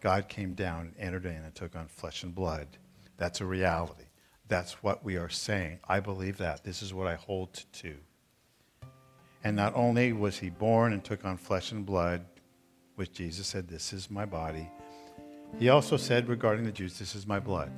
God 0.00 0.28
came 0.28 0.54
down, 0.54 0.80
and 0.80 0.94
entered 0.98 1.26
in, 1.26 1.32
and 1.32 1.54
took 1.54 1.74
on 1.74 1.86
flesh 1.88 2.22
and 2.22 2.34
blood 2.34 2.68
that's 3.16 3.40
a 3.40 3.44
reality. 3.44 4.04
That's 4.48 4.82
what 4.82 5.04
we 5.04 5.16
are 5.16 5.28
saying. 5.28 5.80
I 5.88 6.00
believe 6.00 6.38
that. 6.38 6.64
This 6.64 6.82
is 6.82 6.94
what 6.94 7.06
I 7.06 7.14
hold 7.14 7.64
to. 7.74 7.96
And 9.42 9.56
not 9.56 9.74
only 9.74 10.12
was 10.12 10.38
he 10.38 10.50
born 10.50 10.92
and 10.92 11.02
took 11.02 11.24
on 11.24 11.36
flesh 11.36 11.72
and 11.72 11.84
blood, 11.84 12.24
which 12.96 13.12
Jesus 13.12 13.46
said, 13.46 13.68
This 13.68 13.92
is 13.92 14.10
my 14.10 14.26
body, 14.26 14.70
he 15.58 15.68
also 15.68 15.96
said 15.96 16.28
regarding 16.28 16.64
the 16.64 16.72
Jews, 16.72 16.98
This 16.98 17.14
is 17.14 17.26
my 17.26 17.38
blood. 17.38 17.70